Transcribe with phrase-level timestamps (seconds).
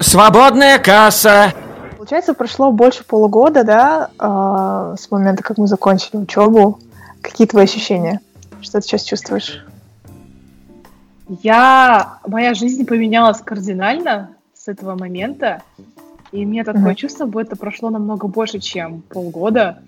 [0.00, 1.52] Свободная касса.
[1.98, 6.78] Получается, прошло больше полугода, да, э, с момента, как мы закончили учебу.
[7.20, 8.20] Какие твои ощущения?
[8.62, 9.62] Что ты сейчас чувствуешь?
[11.28, 12.18] Я...
[12.26, 15.62] Моя жизнь поменялась кардинально с этого момента.
[16.32, 16.94] И мне такое mm-hmm.
[16.94, 19.82] чувство, будто прошло намного больше, чем полгода.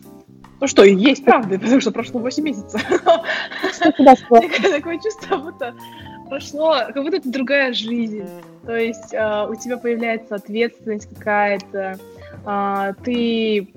[0.61, 2.81] Ну что, и есть, правда, потому что прошло 8 месяцев.
[3.81, 5.75] Такое чувство, будто
[6.33, 8.27] прошло, как будто это другая жизнь.
[8.65, 11.98] То есть э, у тебя появляется ответственность какая-то,
[12.47, 13.69] э, ты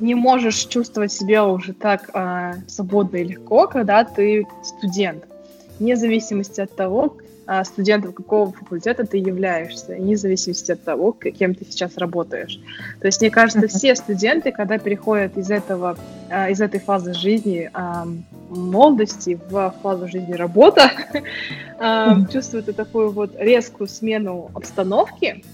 [0.00, 5.26] не можешь чувствовать себя уже так э, свободно и легко, когда ты студент.
[5.78, 7.16] Вне зависимости от того,
[7.64, 12.60] студентом какого факультета ты являешься, вне зависимости от того, кем ты сейчас работаешь.
[13.00, 15.96] То есть, мне кажется, все студенты, когда переходят из этого,
[16.30, 17.70] а, из этой фазы жизни
[18.50, 20.90] молодости в фазу жизни работа,
[22.32, 25.44] чувствуют такую вот резкую смену обстановки,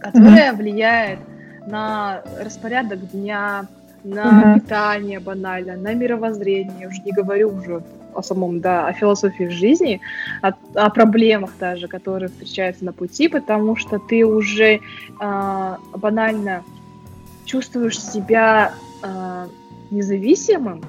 [0.00, 1.18] которая влияет
[1.66, 3.66] на распорядок дня,
[4.04, 7.82] на питание банально, на мировоззрение, уже не говорю уже
[8.14, 10.00] о самом, да, о философии жизни,
[10.42, 14.80] о, о проблемах даже, которые встречаются на пути, потому что ты уже
[15.20, 16.62] э, банально
[17.44, 19.46] чувствуешь себя э,
[19.90, 20.82] независимым,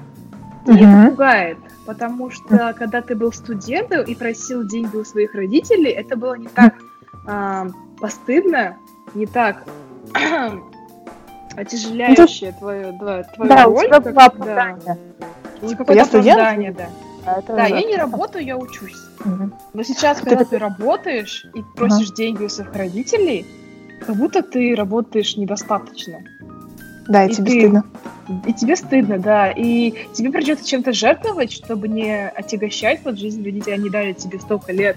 [0.66, 0.76] и uh-huh.
[0.76, 6.16] это пугает, потому что когда ты был студентом и просил деньги у своих родителей, это
[6.16, 6.74] было не так
[7.26, 8.76] э, постыдно,
[9.14, 9.62] не так
[11.56, 13.86] отяжеляющее ну, твою, да, твою да, роль.
[13.86, 14.98] У тебя оправдание.
[15.60, 15.68] Да.
[15.68, 16.76] Типа я студент?
[16.76, 16.88] да.
[17.26, 18.96] А это да, я не работаю, я учусь.
[19.24, 19.50] Угу.
[19.74, 22.16] Но сейчас, когда ты работаешь и просишь угу.
[22.16, 23.46] деньги у своих родителей,
[24.06, 26.20] как будто ты работаешь недостаточно.
[27.08, 27.60] Да, и, и тебе ты...
[27.60, 27.84] стыдно.
[28.46, 29.50] И тебе стыдно, да.
[29.50, 33.74] И тебе придется чем-то жертвовать, чтобы не отягощать вот жизнь родителей.
[33.74, 34.96] Они дали тебе столько лет,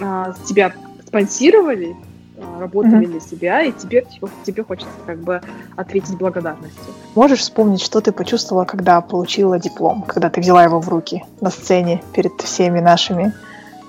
[0.00, 0.72] а, тебя
[1.06, 1.96] спонсировали,
[2.38, 3.10] а, работали mm-hmm.
[3.10, 4.06] для себя, и тебе,
[4.44, 5.40] тебе хочется как бы
[5.76, 6.92] ответить благодарностью.
[7.14, 11.50] Можешь вспомнить, что ты почувствовала, когда получила диплом, когда ты взяла его в руки на
[11.50, 13.32] сцене перед всеми нашими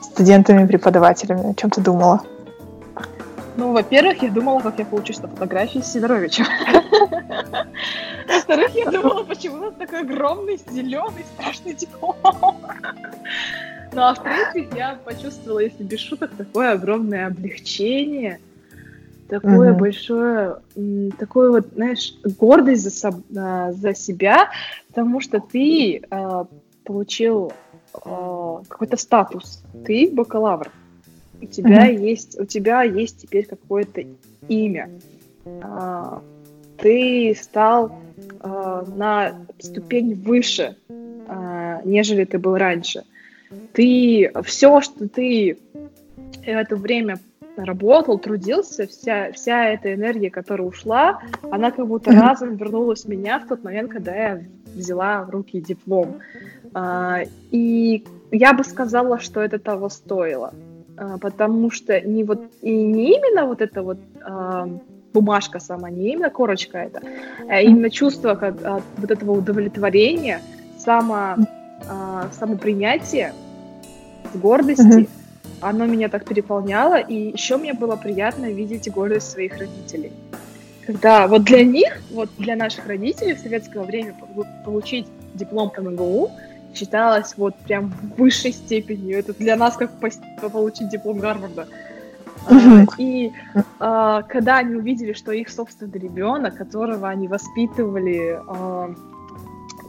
[0.02, 1.52] студентами, преподавателями?
[1.52, 2.22] О чем ты думала?
[3.58, 6.46] Ну, во-первых, я думала, как я получусь на фотографии с Сидоровичем.
[8.28, 12.16] Во-вторых, я думала, почему он такой огромный, зеленый, страшный диплом.
[13.94, 18.40] Ну, а в-третьих, я почувствовала, если без шуток, такое огромное облегчение,
[19.28, 19.80] такое угу.
[19.80, 20.58] большое,
[21.18, 24.50] такое вот, знаешь, гордость за, соб, а, за себя,
[24.90, 26.46] потому что ты э,
[26.84, 27.54] получил
[27.94, 30.70] э, какой-то статус, ты бакалавр,
[31.42, 32.06] у тебя угу.
[32.06, 34.04] есть, у тебя есть теперь какое-то
[34.48, 34.90] имя,
[35.46, 36.04] э,
[36.78, 38.00] ты стал
[38.42, 43.04] э, на ступень выше, э, нежели ты был раньше
[43.74, 47.20] ты все, что ты в это время
[47.56, 53.40] работал, трудился, вся, вся эта энергия, которая ушла, она как будто разом вернулась в меня
[53.40, 54.44] в тот момент, когда я
[54.74, 56.20] взяла в руки диплом.
[56.74, 57.22] А,
[57.52, 60.54] и я бы сказала, что это того стоило.
[60.98, 64.68] А, потому что не вот и не именно вот это вот а,
[65.14, 67.02] бумажка сама, не именно корочка это,
[67.48, 70.42] а именно чувство как, от вот этого удовлетворения,
[70.78, 71.36] само,
[72.34, 73.34] самопринятия,
[74.34, 74.82] гордости.
[74.82, 75.10] Mm-hmm.
[75.62, 80.12] Оно меня так переполняло, и еще мне было приятно видеть гордость своих родителей.
[80.86, 84.16] Когда вот для них, вот для наших родителей в советское время
[84.64, 86.32] получить диплом по МГУ
[86.78, 89.20] считалось вот прям высшей степенью.
[89.20, 89.92] Это для нас как
[90.52, 91.68] получить диплом Гарварда.
[92.48, 92.88] Uh-huh.
[92.98, 93.34] И
[93.80, 98.94] а, когда они увидели, что их собственный ребенок, которого они воспитывали, а,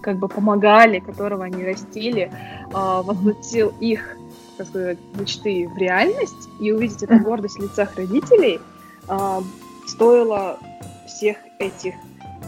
[0.03, 2.33] как бы помогали, которого они растили,
[2.73, 4.17] а, воплотил их
[4.59, 8.61] так сказать, мечты в реальность и увидеть эту гордость в лицах родителей
[9.09, 9.41] э,
[9.87, 10.59] стоило
[11.07, 11.95] всех этих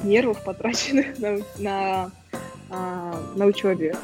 [0.03, 2.11] нервов, потраченных на, на,
[2.71, 3.95] э, на учебе.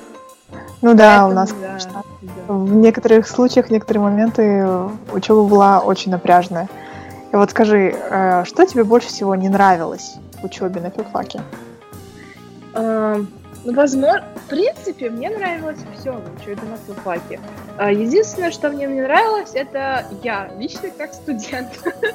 [0.83, 2.53] Ну да, Поэтому, у нас, да, конечно, да.
[2.53, 4.67] в некоторых случаях, в некоторые моменты
[5.13, 6.69] учеба была очень напряжная.
[7.33, 11.41] И вот скажи, э, что тебе больше всего не нравилось в учебе на филфаке?
[12.75, 13.23] Э,
[13.67, 17.41] ну, возможно, в принципе, мне нравилось все в учебе на филфаке.
[17.79, 21.69] А, единственное, что мне не нравилось, это я, лично как студент.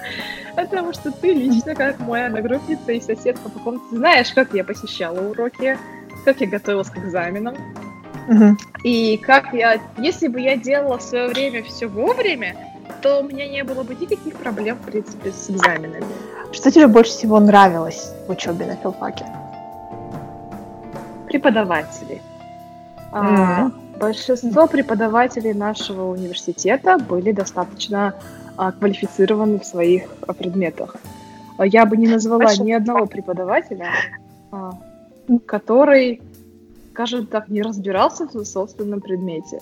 [0.56, 5.20] Потому что ты лично как моя одногруппница и соседка по комнате знаешь, как я посещала
[5.20, 5.78] уроки,
[6.24, 7.56] как я готовилась к экзаменам.
[8.84, 12.56] И как я, если бы я делала в свое время все вовремя,
[13.02, 16.06] то у меня не было бы никаких проблем, в принципе, с экзаменами.
[16.52, 19.26] Что тебе больше всего нравилось в учебе на филфаке?
[21.28, 22.22] Преподаватели.
[23.12, 23.98] Mm-hmm.
[24.00, 28.16] Большинство преподавателей нашего университета были достаточно
[28.58, 30.96] а, квалифицированы в своих а, предметах.
[31.58, 32.64] А Я бы не назвала Хорошо.
[32.64, 33.92] ни одного преподавателя,
[34.52, 34.72] а,
[35.46, 36.22] который,
[36.92, 39.60] скажем так, не разбирался в собственном предмете.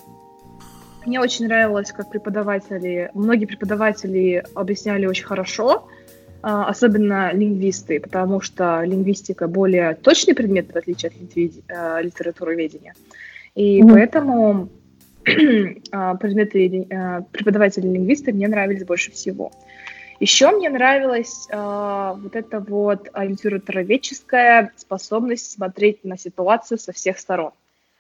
[1.06, 5.88] Мне очень нравилось, как преподаватели, многие преподаватели объясняли очень хорошо,
[6.42, 12.94] а, особенно лингвисты, потому что лингвистика более точный предмет, в отличие от литведи- э, литературоведения.
[13.56, 13.94] И Мгм.
[13.94, 14.70] поэтому
[15.92, 19.52] а, предметы э, преподаватели-лингвисты мне нравились больше всего.
[20.20, 27.52] Еще мне нравилась а, вот эта вот литературоведческая способность смотреть на ситуацию со всех сторон,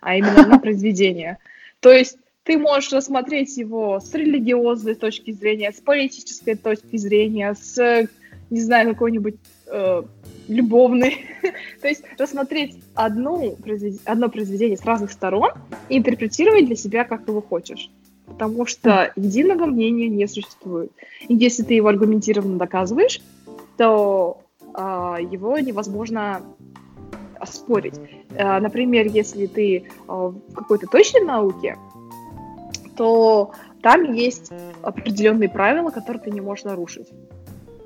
[0.01, 1.37] а именно на произведение.
[1.79, 8.07] То есть ты можешь рассмотреть его с религиозной точки зрения, с политической точки зрения, с,
[8.49, 9.35] не знаю, какой-нибудь
[9.67, 10.03] э,
[10.47, 11.25] любовной.
[11.81, 13.57] То есть рассмотреть одну,
[14.03, 15.51] одно произведение с разных сторон
[15.87, 17.89] и интерпретировать для себя, как его хочешь.
[18.29, 20.91] Потому что единого мнения не существует.
[21.27, 23.21] И если ты его аргументированно доказываешь,
[23.77, 24.41] то
[24.73, 26.41] а, его невозможно
[27.39, 27.95] оспорить.
[28.37, 31.77] А, например, если ты а, в какой-то точной науке,
[32.95, 37.07] то там есть определенные правила, которые ты не можешь нарушить.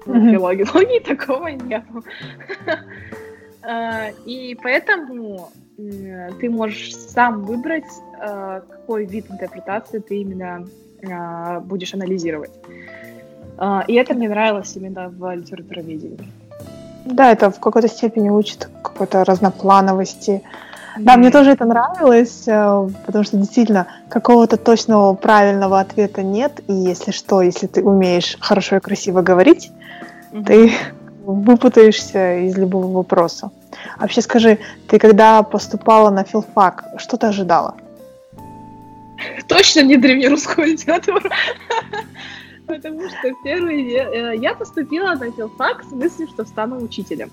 [0.06, 0.32] В Мгм.
[0.32, 1.84] филологии логии такого нет.
[4.26, 7.86] И поэтому ты можешь сам выбрать,
[8.20, 10.68] а, какой вид интерпретации ты именно
[11.10, 12.52] а, будешь анализировать.
[13.88, 16.28] И это мне нравилось именно в литературоведении.
[17.06, 20.42] Да, это в какой-то степени учит какой-то разноплановости.
[20.98, 26.62] Да, мне тоже это нравилось, э, потому что действительно какого-то точного правильного ответа нет.
[26.68, 29.72] И если что, если ты умеешь хорошо и красиво говорить,
[30.32, 30.46] Мгм.
[30.46, 30.72] ты
[31.26, 33.50] выпутаешься из любого вопроса.
[34.00, 37.76] Вообще скажи, ты когда поступала на филфак, что ты ожидала?
[39.48, 41.30] точно не древнерусскую литературу.
[42.68, 47.30] Потому что первый ве- э, я поступила на филфак с мыслью, что стану учителем.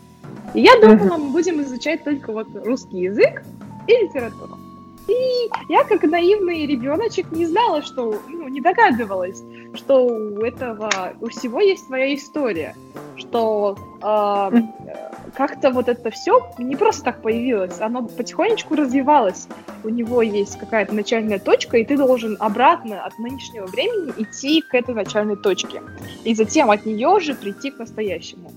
[0.54, 3.42] И я думала, мы будем изучать только вот русский язык
[3.86, 4.58] и литературу.
[5.06, 9.42] И я, как наивный ребеночек, не знала, что, ну, не догадывалась,
[9.74, 12.74] что у этого, у всего есть своя история,
[13.16, 15.10] что а, э,
[15.40, 19.48] как-то вот это все не просто так появилось, оно потихонечку развивалось.
[19.82, 24.74] У него есть какая-то начальная точка, и ты должен обратно от нынешнего времени идти к
[24.74, 25.80] этой начальной точке.
[26.24, 28.52] И затем от нее же прийти к настоящему.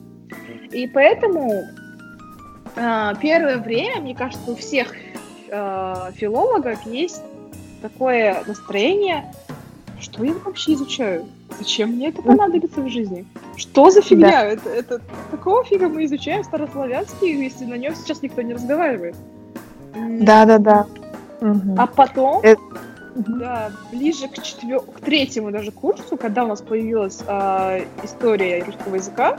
[0.74, 1.63] И поэтому
[2.75, 4.94] а, первое время, мне кажется, у всех
[5.53, 7.24] а, филологов есть
[7.81, 9.31] такое настроение,
[10.04, 11.26] что я вообще изучаю?
[11.58, 13.26] Зачем мне это понадобится в жизни?
[13.56, 14.44] Что за фигня?
[14.44, 15.02] Это, это
[15.32, 19.16] какого фига мы изучаем старославянский, если на нем сейчас никто не разговаривает?
[19.96, 20.86] М, Да-да-да.
[21.42, 21.76] Мгм.
[21.80, 22.56] А потом, Э,
[23.16, 23.40] мгм.
[23.40, 24.82] да, ближе к, четвер...
[24.82, 29.38] к третьему даже курсу, когда у нас появилась а, история русского языка,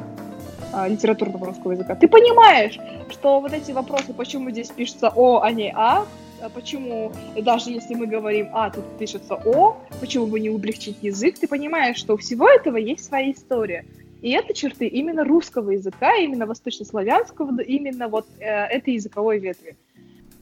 [0.73, 2.79] а, литературного русского языка, ты понимаешь,
[3.11, 6.05] что вот эти вопросы, почему здесь пишется О, а не а
[6.49, 11.49] почему, даже если мы говорим А, тут пишется О, почему бы не облегчить язык, ты
[11.49, 13.85] понимаешь, что у всего этого есть своя история.
[14.23, 19.77] И это черты именно русского языка, именно восточнославянского, именно вот э, этой языковой ветви.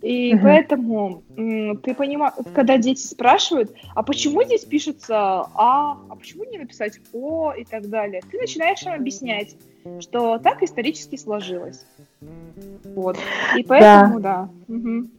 [0.03, 0.43] И Мгм.
[0.43, 7.01] поэтому ты понимаешь, когда дети спрашивают, а почему здесь пишется А, а почему не написать
[7.13, 9.57] О и так далее, ты начинаешь им объяснять,
[10.01, 11.85] что так исторически сложилось.
[12.95, 13.17] Вот.
[13.57, 14.49] И поэтому, да.
[14.69, 15.11] Мгм.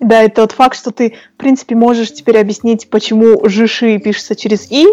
[0.00, 4.70] Да, и тот факт, что ты, в принципе, можешь теперь объяснить, почему жиши пишется через
[4.70, 4.86] и,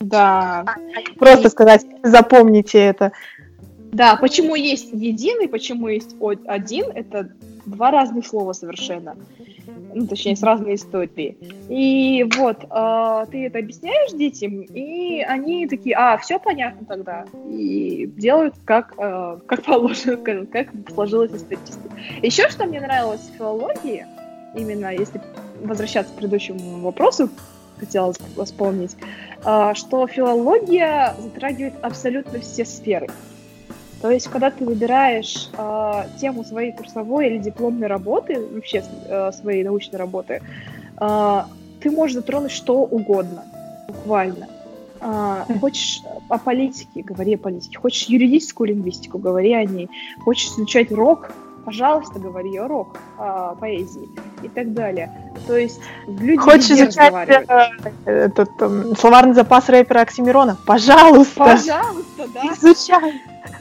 [0.00, 0.64] Да.
[1.18, 3.12] просто сказать, запомните это.
[3.92, 6.14] Да, почему есть единый, почему есть
[6.46, 7.30] один, это
[7.68, 9.16] два разных слова совершенно.
[9.94, 11.36] Ну, точнее, с разной историей.
[11.68, 17.24] И вот, а, ты это объясняешь детям, и они такие, а, все понятно тогда.
[17.50, 21.80] И делают как, а, как положено, скажем, как сложилось исторически.
[22.22, 24.06] Еще что мне нравилось в филологии,
[24.54, 25.20] именно если
[25.62, 27.30] возвращаться к предыдущему вопросу,
[27.78, 28.96] хотелось вспомнить,
[29.44, 33.08] а, что филология затрагивает абсолютно все сферы.
[34.00, 39.64] То есть, когда ты выбираешь э, тему своей курсовой или дипломной работы, вообще э, своей
[39.64, 40.40] научной работы,
[41.00, 41.42] э,
[41.80, 43.44] ты можешь затронуть что угодно,
[43.88, 44.46] буквально.
[45.00, 47.76] Э, хочешь о политике, говори о политике.
[47.78, 49.88] Хочешь юридическую лингвистику, говори о ней.
[50.24, 51.32] Хочешь изучать рок,
[51.68, 54.08] пожалуйста, говори о рок, о поэзии
[54.42, 55.10] и так далее.
[55.46, 57.44] То есть люди Хочешь изучать э,
[58.06, 60.56] этот эм, словарный запас рэпера Оксимирона?
[60.64, 62.40] Пожалуйста, Пожалуйста, да.
[62.54, 63.20] изучай.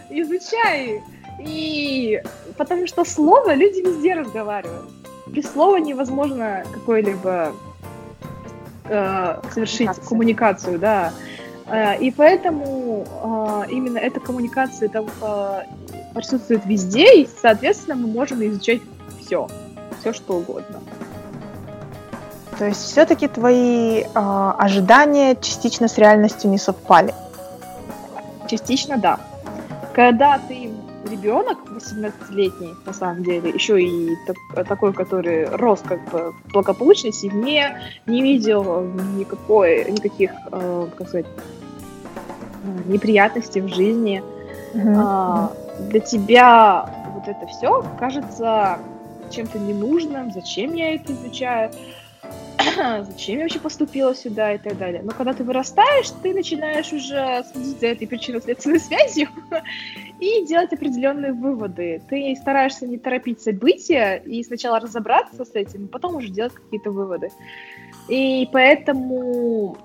[0.10, 1.04] изучай.
[1.40, 2.22] И
[2.58, 4.90] потому что слово люди везде разговаривают.
[5.28, 7.52] Без слова невозможно какой-либо
[8.86, 10.08] э, совершить Коммуникация.
[10.08, 11.14] коммуникацию, да.
[11.66, 13.06] Э, и поэтому
[13.68, 15.64] э, именно эта коммуникация там э,
[16.14, 18.82] присутствует везде, и, соответственно, мы можем изучать
[19.20, 19.48] все,
[20.00, 20.80] все что угодно.
[22.58, 27.14] То есть все-таки твои э, ожидания частично с реальностью не совпали?
[28.48, 29.20] Частично, да.
[29.94, 30.72] Когда ты
[31.10, 37.14] ребенок 18-летний, на самом деле, еще и так, такой, который рос как бы в благополучной
[37.14, 38.84] семье, не видел
[39.16, 41.28] никакой, никаких, э, как сказать,
[42.88, 44.24] неприятностей в жизни.
[44.74, 44.96] Uh-huh.
[44.98, 48.80] А, для тебя вот это все кажется
[49.30, 51.72] чем-то ненужным, зачем я это изучаю,
[53.06, 55.02] зачем я вообще поступила сюда и так далее.
[55.04, 59.30] Но когда ты вырастаешь, ты начинаешь уже следить за этой причинно-следственной связью
[60.20, 62.02] и делать определенные выводы.
[62.10, 67.30] Ты стараешься не торопить события и сначала разобраться с этим, потом уже делать какие-то выводы.
[68.08, 69.78] И поэтому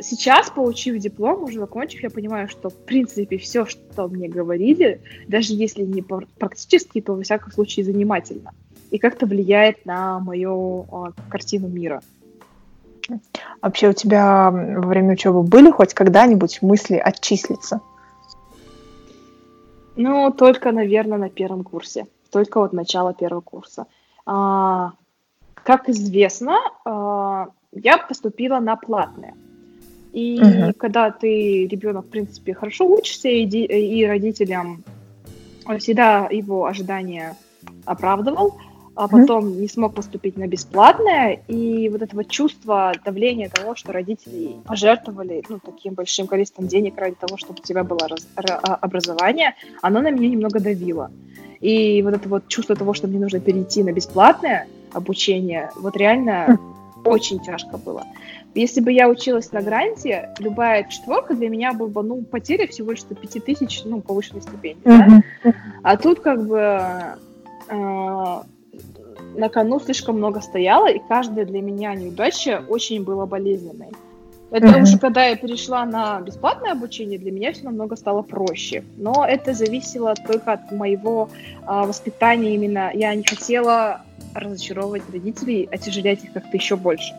[0.00, 5.54] сейчас, получив диплом, уже закончив, я понимаю, что, в принципе, все, что мне говорили, даже
[5.54, 8.52] если не практически, то, во всяком случае, занимательно.
[8.90, 12.02] И как-то влияет на мою а, картину мира.
[13.62, 17.80] Вообще у тебя во время учебы были хоть когда-нибудь мысли отчислиться?
[19.96, 22.06] Ну, только, наверное, на первом курсе.
[22.30, 23.86] Только вот начало первого курса.
[24.24, 24.92] А,
[25.54, 29.34] как известно, а, я поступила на платное.
[30.16, 30.72] И uh-huh.
[30.72, 34.82] когда ты ребенок, в принципе, хорошо учишься, и, и родителям
[35.78, 37.36] всегда его ожидания
[37.84, 38.56] оправдывал,
[38.94, 39.60] а потом mm-hmm.
[39.60, 45.42] не смог поступить на бесплатное, и вот это вот чувство давления того, что родители пожертвовали
[45.50, 49.54] ну, таким большим количеством денег ради того, чтобы у тебя было раз, р, а, образование,
[49.82, 51.10] оно на меня немного давило.
[51.60, 56.46] И вот это вот чувство того, что мне нужно перейти на бесплатное обучение, вот реально
[56.48, 57.10] mm-hmm.
[57.10, 58.04] очень тяжко было.
[58.56, 62.92] Если бы я училась на гранте, любая четверка для меня была бы, ну, потеря всего
[62.92, 65.22] лишь 5 тысяч, ну, повышенной стипендии, mm-hmm.
[65.44, 65.54] да?
[65.82, 66.58] А тут как бы
[67.68, 68.42] э,
[69.36, 73.90] на кону слишком много стояло, и каждая для меня неудача очень была болезненной.
[74.50, 74.82] Поэтому mm-hmm.
[74.82, 78.84] уже когда я перешла на бесплатное обучение, для меня все намного стало проще.
[78.96, 81.28] Но это зависело только от моего
[81.66, 82.90] а, воспитания именно.
[82.94, 84.02] Я не хотела
[84.34, 87.12] разочаровывать родителей, отяжелять их как-то еще больше.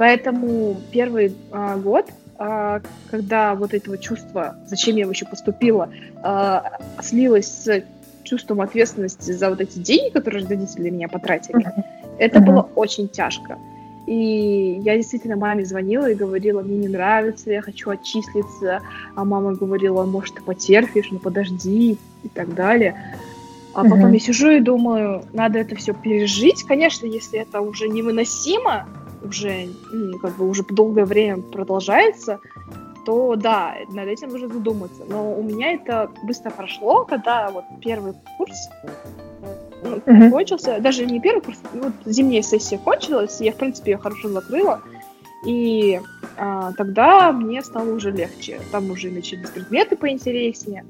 [0.00, 2.06] Поэтому первый а, год,
[2.38, 2.80] а,
[3.10, 5.90] когда вот этого чувства, зачем я вообще поступила,
[6.22, 7.84] а, слилось с
[8.22, 11.84] чувством ответственности за вот эти деньги, которые родители меня потратили, uh-huh.
[12.18, 12.46] это uh-huh.
[12.46, 13.58] было очень тяжко.
[14.06, 18.80] И я действительно маме звонила и говорила, мне не нравится, я хочу отчислиться.
[19.14, 23.18] А мама говорила, может, ты потерпишь, ну подожди и так далее.
[23.74, 26.64] А потом я сижу и думаю, надо это все пережить.
[26.64, 28.88] Конечно, если это уже невыносимо,
[29.22, 32.40] уже ну, как бы уже долгое время продолжается,
[33.04, 35.04] то да, над этим нужно задуматься.
[35.08, 38.56] Но у меня это быстро прошло, когда вот первый курс
[39.82, 40.30] ну, uh-huh.
[40.30, 44.82] кончился, даже не первый курс, вот зимняя сессия кончилась, я, в принципе, ее хорошо закрыла,
[45.46, 46.00] и
[46.36, 48.60] а, тогда мне стало уже легче.
[48.72, 50.84] Там уже начались предметы поинтереснее,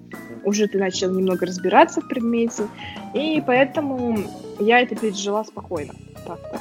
[0.45, 2.65] уже ты начал немного разбираться в предмете,
[3.15, 4.19] и поэтому
[4.59, 5.95] я это пережила спокойно,
[6.27, 6.61] так-то,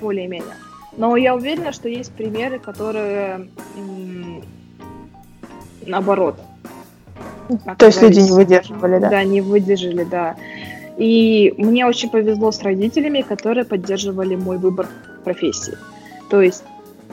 [0.00, 0.54] более-менее.
[0.96, 3.48] Но я уверена, что есть примеры, которые
[5.86, 6.36] наоборот.
[7.78, 9.10] То есть люди не выдерживали, да?
[9.10, 10.36] Да, не выдержали, да.
[10.96, 14.88] И мне очень повезло с родителями, которые поддерживали мой выбор
[15.24, 15.76] профессии.
[16.30, 16.64] То есть,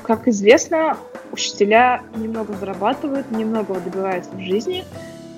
[0.03, 0.97] как известно,
[1.31, 4.85] учителя немного зарабатывают, немного добиваются в жизни,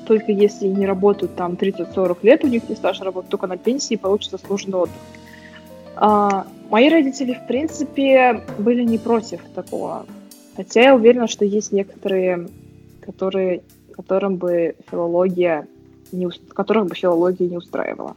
[0.08, 3.96] только если не работают там 30-40 лет, у них не стаж работать только на пенсии,
[3.96, 4.96] получится сложный отдых.
[5.96, 10.06] А, мои родители, в принципе, были не против такого.
[10.56, 12.48] Хотя я уверена, что есть некоторые
[13.06, 13.62] которые,
[13.94, 15.68] которым бы филология
[16.12, 18.16] не, которых бы филология не устраивала.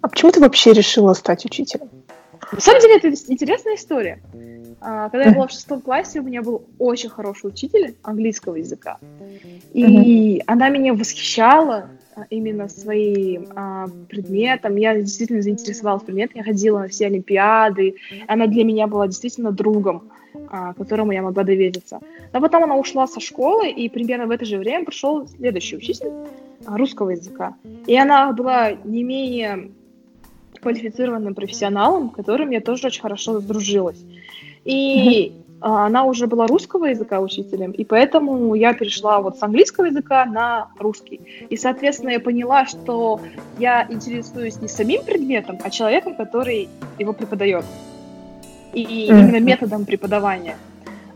[0.00, 1.88] А почему ты вообще решила стать учителем?
[2.52, 4.20] На самом деле, это интересная история.
[4.80, 8.98] А, когда я была в шестом классе, у меня был очень хороший учитель английского языка.
[9.74, 11.88] И она меня восхищала
[12.30, 14.76] именно своим а, предметом.
[14.76, 16.38] Я действительно заинтересовалась предметом.
[16.38, 17.96] Я ходила на все олимпиады.
[18.26, 20.10] Она для меня была действительно другом.
[20.50, 22.00] А, которому я могла довериться.
[22.32, 26.12] Но потом она ушла со школы, и примерно в это же время пришел следующий учитель
[26.64, 27.56] а, русского языка.
[27.86, 29.70] И она была не менее
[30.60, 34.02] квалифицированным профессионалом, которым я тоже очень хорошо сдружилась.
[34.64, 39.86] И а, она уже была русского языка учителем, и поэтому я перешла вот с английского
[39.86, 41.20] языка на русский.
[41.48, 43.20] И, соответственно, я поняла, что
[43.58, 47.64] я интересуюсь не самим предметом, а человеком, который его преподает
[48.72, 49.06] и mm-hmm.
[49.06, 50.56] именно методом преподавания.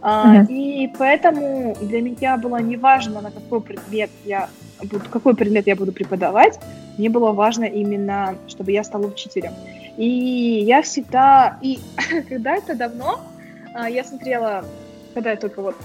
[0.00, 4.49] А, И поэтому для меня было неважно, на какой предмет я
[4.80, 6.58] буду, какой предмет я буду преподавать,
[6.99, 9.52] мне было важно именно, чтобы я стала учителем.
[9.96, 11.78] И я всегда, и
[12.28, 13.31] когда это давно, а,
[13.75, 14.64] я смотрела,
[15.14, 15.76] когда я только вот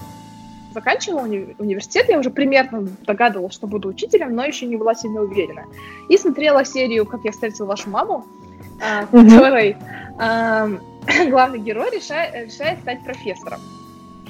[0.74, 5.22] заканчивала уни- университет, я уже примерно догадывалась, что буду учителем, но еще не была сильно
[5.22, 5.64] уверена.
[6.08, 8.26] И смотрела серию «Как я встретила вашу маму»,
[8.80, 9.76] а, в которой
[10.18, 10.68] а,
[11.28, 13.60] главный герой решает, решает стать профессором.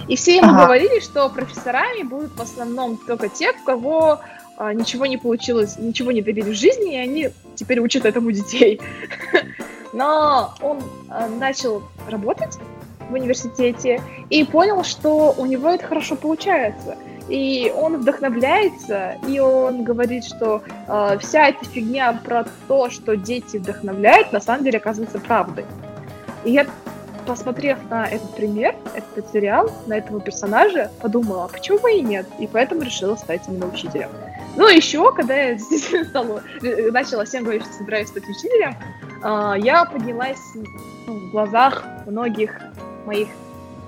[0.06, 0.64] И все ему Ага.
[0.64, 4.20] говорили, что профессорами будут в основном только те, у кого
[4.56, 8.80] а, ничего не получилось, ничего не добились в жизни, и они теперь учат этому детей.
[9.92, 12.58] Но он а, начал работать
[13.08, 14.00] в университете
[14.30, 16.96] и понял, что у него это хорошо получается.
[17.28, 23.58] И он вдохновляется, и он говорит, что э, вся эта фигня про то, что дети
[23.58, 25.66] вдохновляют, на самом деле оказывается правдой.
[26.44, 26.66] И я,
[27.26, 32.26] посмотрев на этот пример, этот сериал, на этого персонажа, подумала, а почему бы и нет?
[32.38, 34.08] И поэтому решила стать именно учителем.
[34.56, 35.58] Ну, еще, когда я
[36.10, 38.74] стала, э, начала всем говорить, что собираюсь стать учителем,
[39.22, 42.58] а, я поднялась ну, в глазах многих
[43.08, 43.28] моих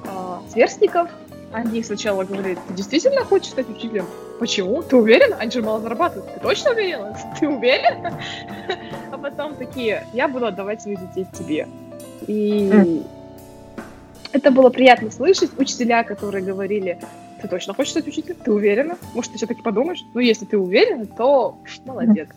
[0.07, 1.09] а, сверстников.
[1.53, 4.07] Они сначала говорили, ты действительно хочешь стать учителем?
[4.39, 4.83] Почему?
[4.83, 5.35] Ты уверен?
[5.39, 6.35] Они же мало зарабатывают.
[6.35, 7.17] Ты точно уверена?
[7.41, 8.15] Ты уверен?
[9.13, 11.67] А потом такие, я буду отдавать своих детей тебе.
[12.29, 13.03] И
[14.33, 15.51] это было приятно слышать.
[15.59, 17.01] Учителя, которые говорили,
[17.43, 18.37] ты точно хочешь стать учителем?
[18.45, 18.97] Ты уверена?
[19.15, 19.99] Может, ты все-таки подумаешь?
[20.15, 22.29] Ну, если ты уверена, то молодец.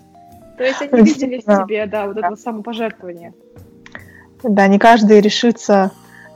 [0.57, 3.33] То есть они видели в тебе, да, вот это самопожертвование.
[4.41, 5.91] Да, не каждый решится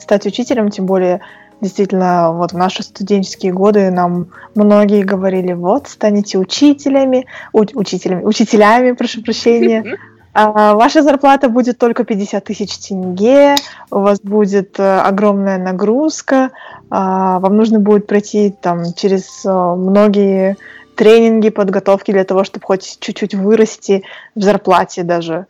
[0.07, 1.19] стать учителем, тем более
[1.59, 8.93] действительно вот в наши студенческие годы нам многие говорили, вот, станете учителями, у- учителями, учителями,
[8.93, 9.97] прошу прощения,
[10.33, 13.55] а ваша зарплата будет только 50 тысяч тенге,
[13.91, 16.51] у вас будет э, огромная нагрузка,
[16.89, 20.55] а, вам нужно будет пройти там через э, многие
[20.95, 24.03] тренинги, подготовки для того, чтобы хоть чуть-чуть вырасти
[24.35, 25.47] в зарплате даже.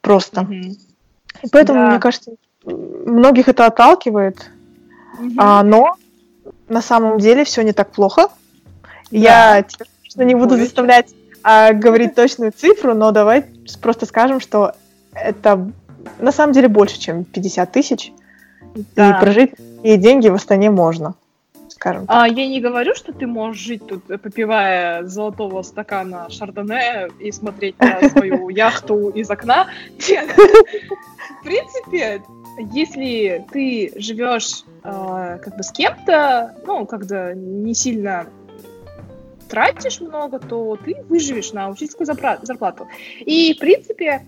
[0.00, 0.42] Просто.
[0.42, 0.76] Мгм.
[1.42, 1.90] И поэтому, Да.
[1.90, 2.32] мне кажется,
[2.66, 4.50] многих это отталкивает,
[5.18, 5.36] Мгм.
[5.38, 5.94] а, но
[6.68, 8.28] на самом деле все не так плохо.
[9.10, 9.18] Да.
[9.18, 10.60] Я теперь, конечно, не буду Ой.
[10.60, 13.44] заставлять а, говорить точную цифру, но давай
[13.82, 14.72] просто скажем, что
[15.12, 15.70] это
[16.18, 18.12] на самом деле больше, чем 50 тысяч,
[18.96, 19.10] Да.
[19.16, 21.14] и прожить и деньги в Астане можно,
[21.68, 22.16] скажем так.
[22.16, 27.30] А, я не говорю, что ты можешь жить тут, э, попивая золотого стакана шардоне и
[27.30, 29.66] смотреть на свою яхту из окна.
[30.08, 30.30] Нет.
[30.34, 32.22] В принципе,
[32.58, 38.26] если ты живешь э, как бы с кем-то, ну, когда не сильно
[39.48, 42.88] тратишь много, то ты выживешь на учительскую зарплату.
[43.20, 44.26] И, в принципе,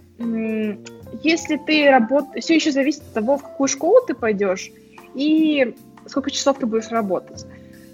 [1.22, 2.44] если ты работаешь...
[2.44, 4.70] Все еще зависит от того, в какую школу ты пойдешь
[5.14, 5.74] и
[6.06, 7.46] сколько часов ты будешь работать.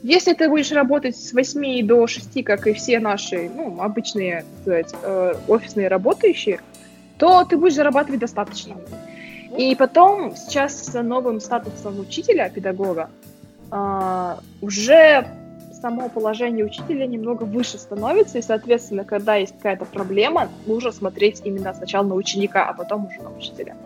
[0.02, 4.92] Если ты будешь работать с 8 до 6, как и все наши, ну, обычные, сказать,
[5.02, 6.60] э, офисные работающие,
[7.18, 8.76] то ты будешь зарабатывать достаточно.
[9.56, 13.10] И потом сейчас с новым статусом учителя, педагога,
[13.70, 15.26] а, уже
[15.80, 21.74] само положение учителя немного выше становится, и, соответственно, когда есть какая-то проблема, нужно смотреть именно
[21.74, 23.76] сначала на ученика, а потом уже на учителя.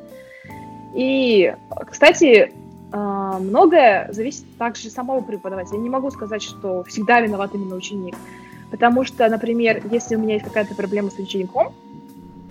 [0.95, 1.55] И,
[1.91, 2.53] кстати,
[2.93, 5.77] а, многое зависит также от самого преподавателя.
[5.77, 8.15] Я не могу сказать, что всегда виноват именно ученик.
[8.71, 11.73] Потому что, например, если у меня есть какая-то проблема с учеником,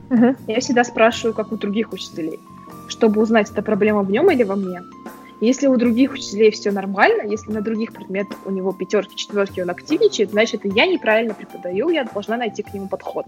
[0.09, 0.37] Мгм.
[0.47, 2.39] я всегда спрашиваю, как у других учителей,
[2.87, 4.81] чтобы узнать, это проблема в нем или во мне.
[5.41, 9.69] Если у других учителей все нормально, если на других предметах у него пятерки, четверки, он
[9.69, 13.25] активничает, значит, и я неправильно преподаю, я должна найти к нему подход.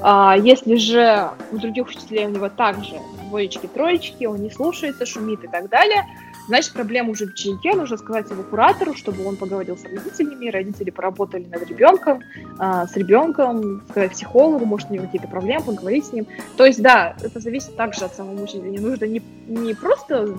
[0.00, 5.42] А если же у других учителей у него также двоечки, троечки, он не слушается, шумит
[5.44, 6.04] и так далее,
[6.48, 10.90] значит, проблема уже в ученике, нужно сказать его куратору, чтобы он поговорил с родителями, родители
[10.90, 12.20] поработали над ребенком,
[12.58, 16.26] а, с ребенком, сказать психологу, может, у него какие-то проблемы, поговорить с ним.
[16.56, 18.68] То есть, да, это зависит также от самого учителя.
[18.68, 20.34] Не нужно не, не просто,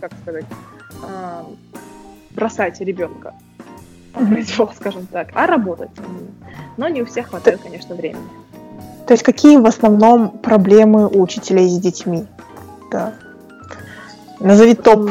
[0.00, 0.44] как сказать,
[1.02, 1.44] а,
[2.30, 3.34] бросать ребенка
[4.12, 5.90] произвол, скажем так, а работать.
[6.76, 8.28] Но не у всех хватает, конечно, времени.
[9.06, 12.26] То есть какие в основном проблемы у учителей с детьми?
[12.90, 13.14] Да.
[14.38, 15.10] Назови топ.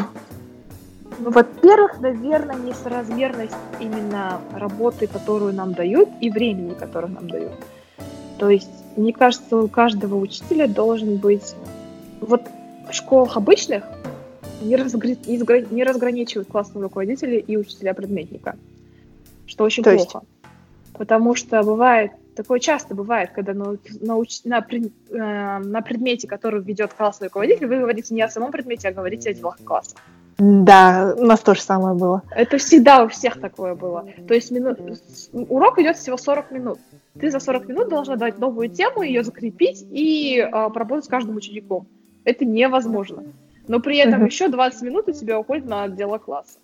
[1.19, 7.53] Ну, во-первых, наверное, несоразмерность именно работы, которую нам дают, и времени, которое нам дают.
[8.37, 11.55] То есть, мне кажется, у каждого учителя должен быть...
[12.21, 12.41] Вот
[12.89, 13.83] в школах обычных
[14.61, 18.55] не, разгр- не сгра- не разграничивают классного руководителя и учителя-предметника,
[19.45, 20.11] что очень То есть?
[20.11, 20.25] плохо.
[20.93, 26.27] Потому что бывает, такое часто бывает, когда на, на, уч- на пред- э, на предмете,
[26.27, 29.95] который ведет классный руководитель, вы говорите не о самом предмете, а говорите о делах класса.
[30.37, 32.21] Да, у нас то же самое было.
[32.29, 34.05] Это всегда у всех такое было.
[34.27, 34.75] То есть мину...
[35.33, 36.79] урок идет всего 40 минут.
[37.19, 41.37] Ты за 40 минут должна дать новую тему, ее закрепить и э, поработать с каждым
[41.37, 41.87] учеником.
[42.23, 43.23] Это невозможно.
[43.67, 46.59] Но при этом еще 20 минут у тебя уходит на отдела класса.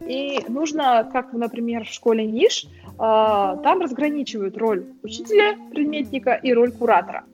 [0.00, 6.72] И нужно, как, например, в школе НИШ, э, там разграничивают роль учителя, предметника и роль
[6.72, 7.24] куратора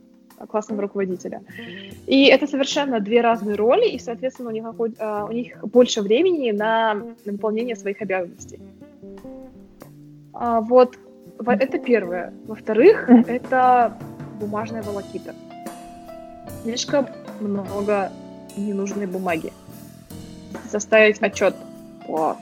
[0.48, 1.42] классного руководителя.
[2.06, 4.64] И это совершенно две разные роли, и, соответственно, у них,
[4.98, 8.58] а, у них больше времени на, на выполнение своих обязанностей.
[10.32, 10.98] А, вот,
[11.38, 12.32] это первое.
[12.46, 13.96] Во-вторых, это
[14.40, 15.34] бумажная волокита.
[16.62, 17.06] Слишком
[17.40, 18.10] много
[18.56, 19.52] ненужной бумаги.
[20.68, 21.54] Составить отчет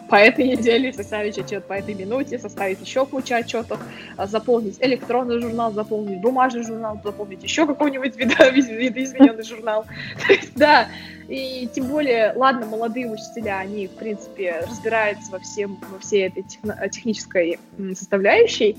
[0.09, 3.79] по, этой неделе, составить отчет по этой минуте, составить еще кучу отчетов,
[4.17, 9.85] а, заполнить электронный журнал, заполнить бумажный журнал, заполнить еще какой-нибудь видоизмененный журнал.
[10.27, 10.89] То есть, да,
[11.29, 16.45] и тем более, ладно, молодые учителя, они, в принципе, разбираются во, всем, во всей этой
[16.91, 17.59] технической
[17.95, 18.77] составляющей,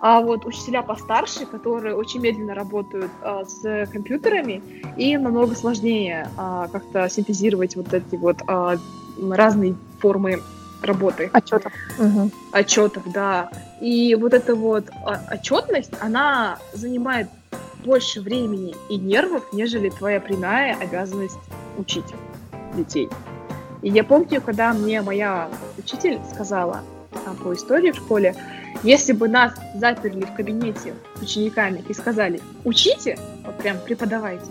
[0.00, 4.62] а вот учителя постарше, которые очень медленно работают а, с компьютерами,
[4.96, 8.76] им намного сложнее а, как-то синтезировать вот эти вот а,
[9.30, 10.42] разные формы
[10.82, 11.30] работы.
[11.32, 11.72] Отчетов.
[11.98, 12.30] Угу.
[12.52, 13.50] Отчетов, да.
[13.80, 17.28] И вот эта вот а, отчетность, она занимает
[17.84, 21.38] больше времени и нервов, нежели твоя прямая обязанность
[21.78, 22.06] учить
[22.74, 23.08] детей.
[23.82, 25.48] И я помню, когда мне моя
[25.78, 26.80] учитель сказала
[27.12, 28.34] а, по истории в школе,
[28.82, 34.46] если бы нас заперли в кабинете с учениками и сказали «учите», вот прям преподавайте,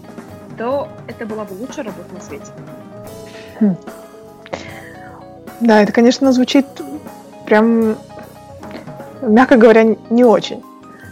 [0.58, 2.52] то это была бы лучшая работа на свете.
[5.60, 6.66] Да, это, конечно, звучит
[7.46, 7.96] прям,
[9.22, 10.62] мягко говоря, не очень.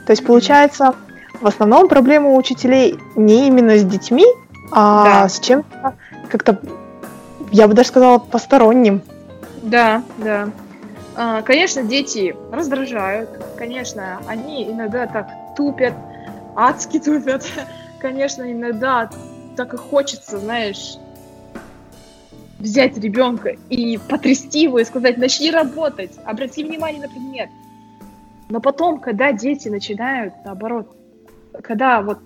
[0.05, 0.95] То есть, получается,
[1.39, 4.25] в основном проблема у учителей не именно с детьми,
[4.71, 5.29] а да.
[5.29, 5.93] с чем-то
[6.29, 6.59] как-то,
[7.51, 9.01] я бы даже сказала, посторонним.
[9.61, 10.49] Да, да.
[11.15, 15.93] А, конечно, дети раздражают, конечно, они иногда так тупят,
[16.55, 17.45] адски тупят.
[17.99, 19.09] Конечно, иногда
[19.55, 20.97] так и хочется, знаешь,
[22.63, 27.49] взять ребенка и потрясти его и сказать, начни работать, обрати внимание на предмет.
[28.49, 30.95] Но потом, когда дети начинают, наоборот,
[31.61, 32.19] когда вот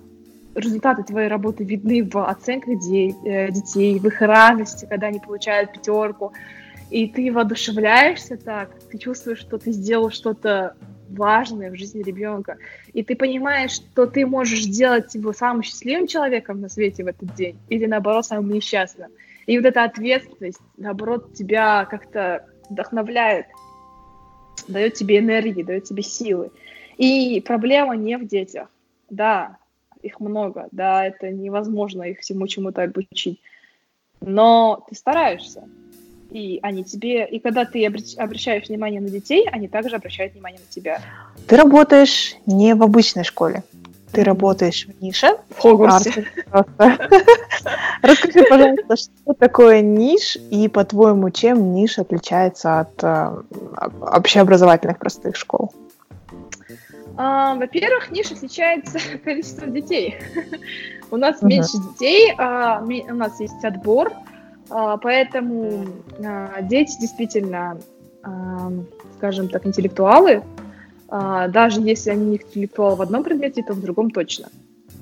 [0.54, 5.72] результаты твоей работы видны в оценках де- э, детей, в их радости, когда они получают
[5.72, 6.32] пятерку,
[6.90, 10.74] и ты воодушевляешься так, ты чувствуешь, что ты сделал что-то
[11.10, 12.58] важное в жизни ребенка,
[12.92, 17.34] и ты понимаешь, что ты можешь сделать его самым счастливым человеком на свете в этот
[17.34, 19.10] день, или наоборот, самым несчастным.
[19.48, 23.46] И вот эта ответственность, наоборот, тебя как-то вдохновляет,
[24.68, 26.50] дает тебе энергии, дает тебе силы.
[26.98, 28.68] И проблема не в детях.
[29.08, 29.56] Да,
[30.02, 33.40] их много, да, это невозможно их всему чему-то обучить.
[34.20, 35.66] Но ты стараешься,
[36.30, 40.70] и они тебе, и когда ты обращаешь внимание на детей, они также обращают внимание на
[40.70, 41.00] тебя.
[41.46, 43.62] Ты работаешь не в обычной школе,
[44.12, 45.36] ты работаешь в нише.
[45.50, 46.26] В Хогвартсе.
[48.02, 53.42] Расскажи, пожалуйста, что такое ниш и, по-твоему, чем ниш отличается от э,
[54.00, 55.72] общеобразовательных простых школ?
[57.16, 60.18] А, во-первых, ниш отличается количеством детей.
[61.10, 64.12] у нас меньше детей, а, у нас есть отбор,
[64.70, 65.86] а, поэтому
[66.62, 67.78] дети действительно,
[69.16, 70.42] скажем так, интеллектуалы,
[71.08, 74.48] даже если они интеллектуал в одном предмете, то в другом точно.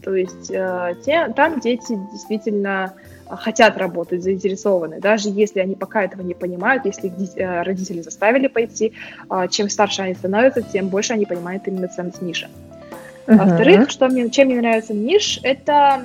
[0.06, 2.92] То есть э, те, там дети действительно
[3.28, 8.46] хотят работать, заинтересованы, даже если они пока этого не понимают, если их э, родители заставили
[8.46, 8.92] пойти,
[9.28, 12.48] а, чем старше они становятся, тем больше они понимают именно ценность ниши.
[13.26, 13.36] Uh-huh.
[13.36, 16.04] Во-вторых, что мне, чем мне нравится ниш, это,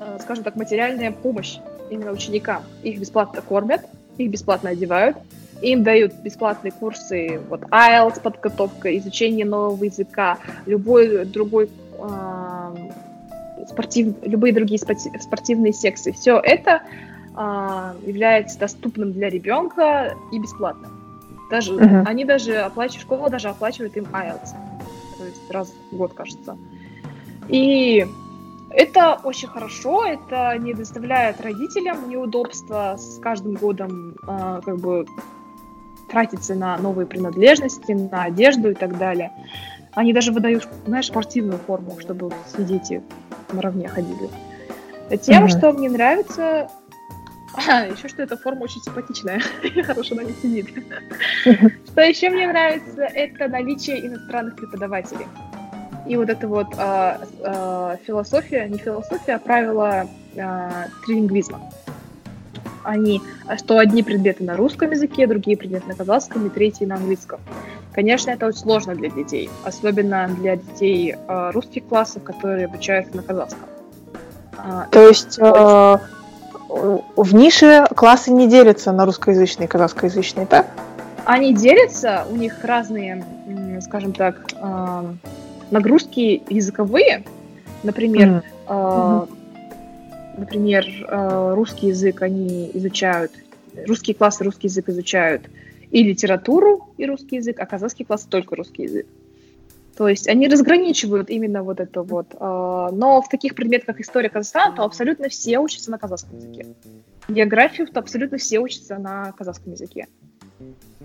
[0.00, 1.58] э, скажем так, материальная помощь
[1.90, 2.62] именно ученикам.
[2.82, 3.82] Их бесплатно кормят,
[4.16, 5.16] их бесплатно одевают,
[5.62, 12.74] им дают бесплатные курсы, вот IELTS подготовка, изучение нового языка, любой другой э,
[13.68, 16.12] спортив, любые другие спортивные секции.
[16.12, 16.82] Все это
[17.36, 20.88] э, является доступным для ребенка и бесплатно.
[21.50, 22.04] Даже uh-huh.
[22.06, 24.50] они даже оплачивают, школа даже оплачивает им IELTS,
[25.18, 26.56] то есть раз в год, кажется.
[27.48, 28.06] И
[28.70, 35.06] это очень хорошо, это не доставляет родителям неудобства с каждым годом, э, как бы
[36.08, 39.32] тратиться на новые принадлежности, на одежду и так далее.
[39.92, 43.02] Они даже выдают, знаешь, спортивную форму, чтобы все дети
[43.52, 44.28] наравне ходили.
[45.22, 46.70] Тем, mm что мне нравится,
[47.68, 49.40] а, еще что эта форма очень симпатичная,
[49.84, 50.68] хорошо на ней сидит.
[51.92, 55.26] Что еще мне нравится, это наличие иностранных преподавателей.
[56.06, 61.60] И вот эта вот э, э, философия, не философия, а правила э, трилингвизма.
[62.88, 63.20] Они,
[63.58, 67.40] что одни предметы на русском языке, другие предметы на казахском и третьи на английском.
[67.92, 73.22] Конечно, это очень сложно для детей, особенно для детей э, русских классов, которые обучаются на
[73.22, 73.68] казахском.
[74.56, 75.98] А, то есть э,
[76.68, 80.66] в нише классы не делятся на русскоязычные и казахскоязычные, так?
[81.24, 83.24] Они делятся, у них разные,
[83.82, 85.04] скажем так, э,
[85.70, 87.24] нагрузки языковые.
[87.82, 89.26] Например, mm-hmm.
[89.28, 89.37] э,
[90.38, 93.32] например, э, русский язык они изучают,
[93.86, 95.42] русские классы русский язык изучают
[95.90, 99.06] и литературу, и русский язык, а казахский класс только русский язык.
[99.96, 102.28] То есть они разграничивают именно вот это вот.
[102.34, 106.66] Э, но в таких предметах, как история Казахстана, то абсолютно все учатся на казахском языке.
[107.28, 110.06] Географию, то абсолютно все учатся на казахском языке.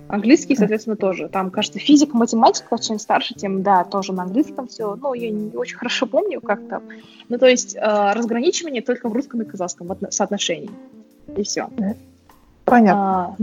[0.07, 1.29] Английский, соответственно, тоже.
[1.29, 4.95] Там, кажется, физика, математика, чем старше, тем, да, тоже на английском все.
[4.95, 6.83] Ну, я не очень хорошо помню, как там.
[7.29, 10.71] Ну, то есть э, разграничивание только в русском и казахском соотношении.
[11.37, 11.69] И все.
[12.65, 13.01] Понятно.
[13.01, 13.35] А,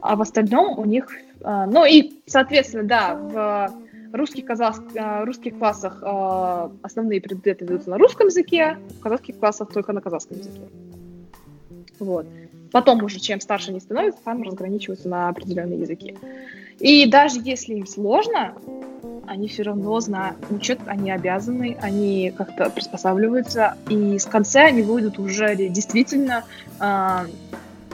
[0.00, 1.08] а в остальном у них...
[1.42, 7.90] А, ну, и, соответственно, да, в русских, казах, а, русских классах а, основные предметы ведутся
[7.90, 10.60] на русском языке, в казахских классах только на казахском языке.
[11.98, 12.26] Вот.
[12.74, 16.16] Потом уже, чем старше они становятся, там разграничиваются на определенные языки.
[16.80, 18.52] И даже если им сложно,
[19.28, 25.20] они все равно знают, учат, они обязаны, они как-то приспосабливаются, и с конца они выйдут
[25.20, 26.42] уже действительно
[26.80, 27.26] э,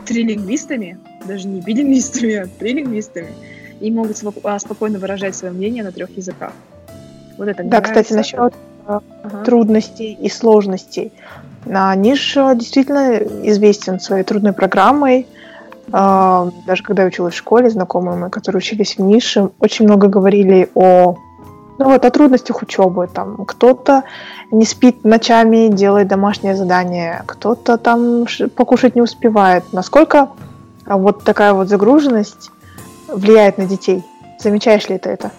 [0.07, 3.35] трилингвистами, даже не билингвистами, а трилингвистами,
[3.81, 6.55] и могут а, спокойно выражать свое мнение на трех языках.
[7.37, 8.55] Вот это Да, кстати, насчет
[8.87, 9.45] э, ага.
[9.45, 11.13] трудностей и сложностей.
[11.67, 15.27] А, Ниш действительно известен своей трудной программой.
[15.93, 20.09] А, даже когда я училась в школе, знакомые мои, которые учились в Нише, очень много
[20.09, 21.17] говорили о
[21.79, 23.09] ну вот, о трудностях учебы.
[23.13, 24.05] Там кто-то
[24.51, 29.65] не спит ночами, делает домашнее задание, кто-то там покушать не успевает.
[29.73, 30.29] Насколько
[30.85, 32.51] вот такая вот загруженность
[33.09, 34.05] влияет на детей?
[34.39, 35.31] Замечаешь ли ты это?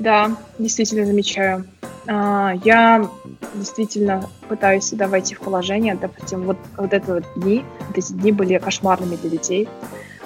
[0.00, 1.66] Да, действительно замечаю.
[2.06, 3.08] А, я
[3.54, 8.32] действительно пытаюсь всегда войти в положение, допустим, вот, вот это вот дни, вот эти дни
[8.32, 9.68] были кошмарными для детей.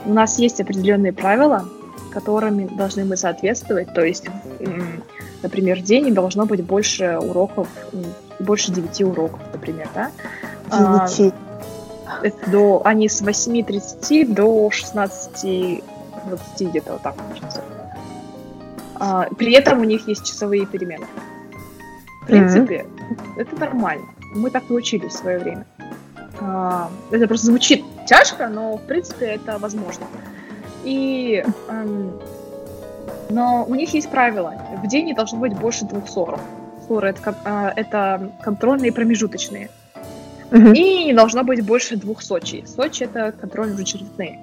[0.05, 1.69] У нас есть определенные правила,
[2.13, 4.25] которыми должны мы соответствовать, то есть,
[5.43, 7.69] например, в день должно быть больше уроков,
[8.39, 10.11] больше 9 уроков, например, да?
[10.71, 11.33] 9.
[12.07, 15.83] А, это до, они с 8.30 до 16.20
[16.61, 17.15] где-то вот так.
[18.99, 21.07] А, при этом у них есть часовые перемены.
[22.27, 23.41] В принципе, mm-hmm.
[23.41, 24.07] это нормально.
[24.35, 25.65] Мы так научились в свое время.
[26.41, 30.07] А, это просто звучит тяжко, но в принципе это возможно.
[30.83, 32.13] И эм,
[33.31, 34.55] но у них есть правило.
[34.83, 36.41] В день не должно быть больше двух ссоров.
[36.87, 39.71] Ссоры это, э, это контрольные и промежуточные.
[40.51, 40.75] Uh-huh.
[40.75, 42.65] И не должно быть больше двух Сочи.
[42.67, 44.39] Сочи это контрольные уже.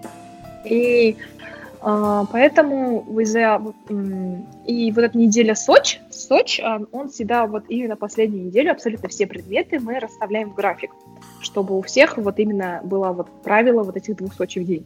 [0.66, 1.18] И
[1.84, 3.62] поэтому из-за
[4.66, 9.28] и вот эта неделя Соч, Соч, а, он всегда вот именно последнюю неделю абсолютно все
[9.28, 10.92] предметы мы расставляем в график,
[11.42, 14.86] чтобы у всех вот именно было вот правило вот этих двух Сочи в день.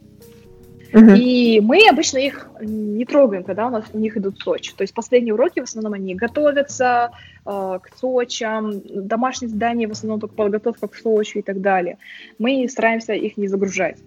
[0.92, 1.18] Uh-huh.
[1.18, 4.72] И мы обычно их не трогаем, когда у нас у них идут Сочи.
[4.74, 7.12] То есть последние уроки в основном они готовятся
[7.44, 11.98] э, к Сочам, домашние задания в основном только подготовка к Сочи и так далее.
[12.38, 13.98] Мы стараемся их не загружать.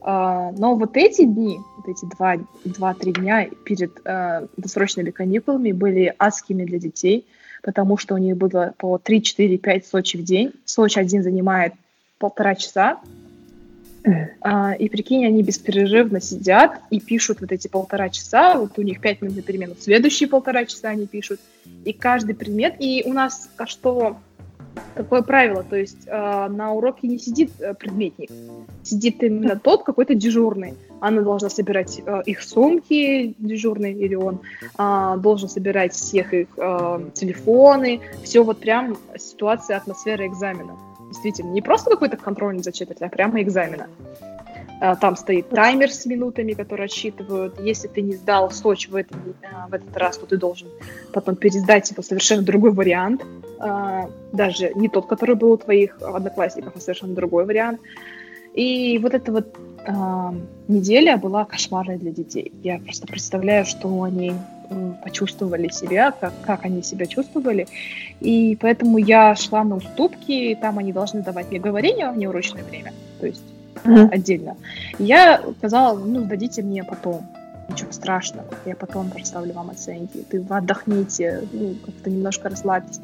[0.00, 6.14] А, но вот эти дни, вот эти два, два-три дня перед э, досрочными каникулами были
[6.18, 7.26] адскими для детей,
[7.62, 10.52] потому что у них было по 3, 4, 5 Сочи в день.
[10.64, 11.74] Сочи один занимает
[12.18, 13.00] полтора часа.
[14.40, 18.56] А, и прикинь, они бесперерывно сидят и пишут вот эти полтора часа.
[18.56, 19.74] Вот у них пять минут на перемену.
[19.78, 21.40] Следующие полтора часа они пишут.
[21.84, 22.76] И каждый предмет.
[22.78, 24.18] И у нас а что
[24.96, 28.30] такое правило, то есть э, на уроке не сидит э, предметник,
[28.82, 30.74] сидит именно тот какой-то дежурный.
[31.00, 34.40] Она должна собирать э, их сумки, дежурный или он,
[34.78, 40.76] э, должен собирать всех их э, телефоны, все вот прям ситуация, атмосфера экзамена.
[41.08, 43.86] Действительно, не просто какой-то контрольный зачет, а прямо экзамена.
[44.80, 47.58] А, там стоит таймер с минутами, которые отсчитывают.
[47.60, 49.34] Если ты не сдал Сочи в, этом,
[49.68, 50.68] в этот раз, то ты должен
[51.12, 53.24] потом пересдать типа, совершенно другой вариант.
[53.58, 57.80] А, даже не тот, который был у твоих одноклассников, а совершенно другой вариант.
[58.54, 59.54] И вот эта вот
[59.86, 59.92] э,
[60.66, 62.52] неделя была кошмарной для детей.
[62.62, 64.32] Я просто представляю, что они
[65.02, 67.68] почувствовали себя, как, как они себя чувствовали.
[68.20, 72.92] И поэтому я шла на уступки, там они должны давать мне говорение в неурочное время.
[73.20, 73.42] То есть
[73.86, 74.08] mm-hmm.
[74.10, 74.56] отдельно.
[74.98, 77.26] Я сказала, ну, сдадите мне потом.
[77.68, 80.24] Ничего страшного, я потом представлю вам оценки.
[80.30, 83.00] Ты отдохните, ну, как-то немножко расслабьтесь.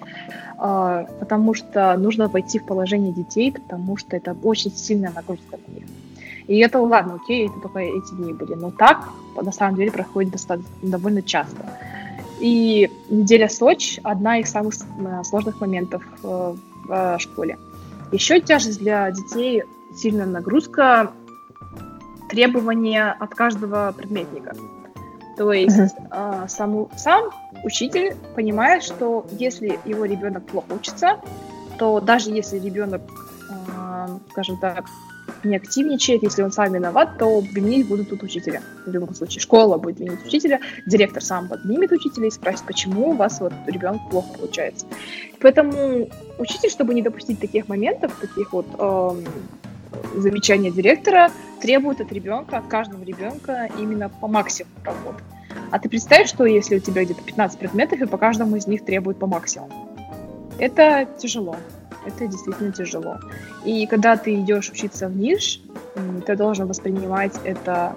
[0.56, 5.74] А, потому что нужно войти в положение детей, потому что это очень сильная нагрузка на
[5.74, 5.84] них.
[6.46, 8.54] И это, ладно, окей, это только эти дни были.
[8.54, 9.08] Но так,
[9.40, 11.66] на самом деле, проходит достаточно, довольно часто.
[12.40, 17.58] И неделя Сочи– одна из самых э, сложных моментов э, в э, школе.
[18.12, 21.12] Еще тяжесть для детей– сильная нагрузка,
[22.28, 24.54] требования от каждого предметника.
[25.36, 26.48] То есть uh-huh.
[26.48, 27.30] сам, сам
[27.64, 31.20] учитель понимает, что если его ребенок плохо учится,
[31.78, 33.02] то даже если ребенок,
[34.30, 34.84] скажем так,
[35.44, 38.62] не активничает, если он сам виноват, то винить будут тут учителя.
[38.86, 43.12] В любом случае, школа будет винить учителя, директор сам поднимет учителя и спросит, почему у
[43.12, 44.86] вас вот ребенок плохо получается.
[45.40, 49.24] Поэтому учитель, чтобы не допустить таких моментов, таких вот эм,
[50.16, 55.22] замечания директора, требует от ребенка, от каждого ребенка именно по максимуму работы.
[55.70, 58.84] А ты представь, что если у тебя где-то 15 предметов, и по каждому из них
[58.84, 59.88] требует по максимуму.
[60.58, 61.56] Это тяжело
[62.06, 63.18] это действительно тяжело.
[63.64, 65.60] И когда ты идешь учиться в ниш,
[66.26, 67.94] ты должен воспринимать это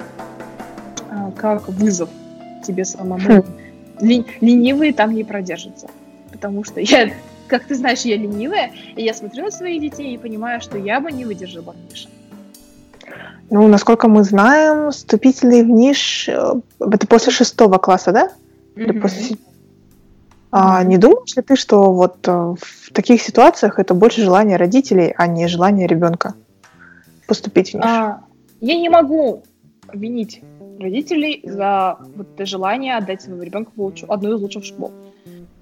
[1.09, 2.09] а, как вызов
[2.65, 3.19] тебе самому.
[3.19, 3.43] Хм.
[3.99, 5.87] Ли, ленивые там не продержатся.
[6.31, 7.11] Потому что я,
[7.47, 10.99] как ты знаешь, я ленивая, и я смотрю на своих детей и понимаю, что я
[10.99, 12.09] бы не выдержала в нише.
[13.49, 18.31] Ну, насколько мы знаем, вступительный в ниш э, это после шестого класса, да?
[18.75, 19.01] Или mm-hmm.
[19.01, 19.37] после
[20.57, 25.13] а не думаешь ли ты, что вот э, в таких ситуациях это больше желание родителей,
[25.17, 26.33] а не желание ребенка
[27.27, 27.83] поступить в них?
[27.83, 28.21] А,
[28.61, 29.43] я не могу
[29.91, 30.41] винить
[30.79, 34.93] родителей за вот это желание отдать своего ребенка в лучшую, одну из лучших школ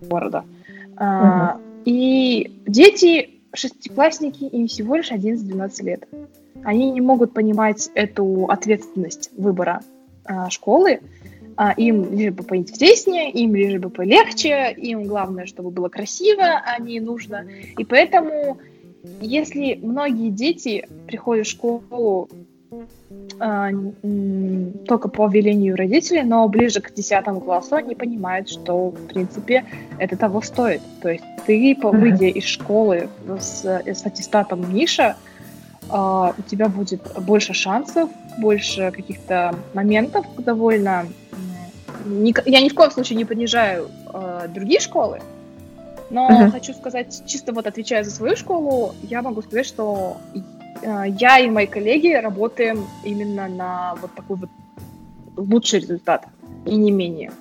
[0.02, 0.43] города.
[0.91, 0.93] Угу.
[0.98, 6.08] А, и дети, шестиклассники, им всего лишь 11-12 лет.
[6.63, 9.82] Они не могут понимать эту ответственность выбора
[10.26, 11.02] а, школы,
[11.56, 16.80] а, им лишь бы поинтереснее, им лишь бы полегче, им главное, чтобы было красиво, а
[16.80, 17.46] не нужно.
[17.78, 18.58] И поэтому,
[19.22, 22.30] если многие дети приходят в школу
[24.88, 29.66] только по велению родителей, но ближе к 10 классу они понимают, что, в принципе,
[30.00, 30.82] это того стоит.
[31.02, 33.10] То есть ты, выйдя из школы
[33.40, 35.16] с, с аттестатом Миша,
[35.90, 41.06] Uh, у тебя будет больше шансов, больше каких-то моментов довольно
[42.46, 45.20] я ни в коем случае не понижаю э, другие школы,
[46.10, 46.52] но uh-huh.
[46.52, 50.18] хочу сказать, чисто вот отвечая за свою школу, я могу сказать, что
[50.82, 54.50] я и мои коллеги работаем именно на вот такой вот
[55.38, 56.26] лучший результат,
[56.66, 57.32] и не менее.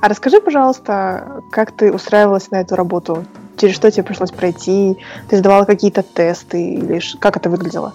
[0.00, 3.24] А расскажи, пожалуйста, как ты устраивалась на эту работу?
[3.56, 4.96] Через что тебе пришлось пройти?
[5.28, 6.74] Ты сдавала какие-то тесты?
[6.74, 7.92] Или как это выглядело?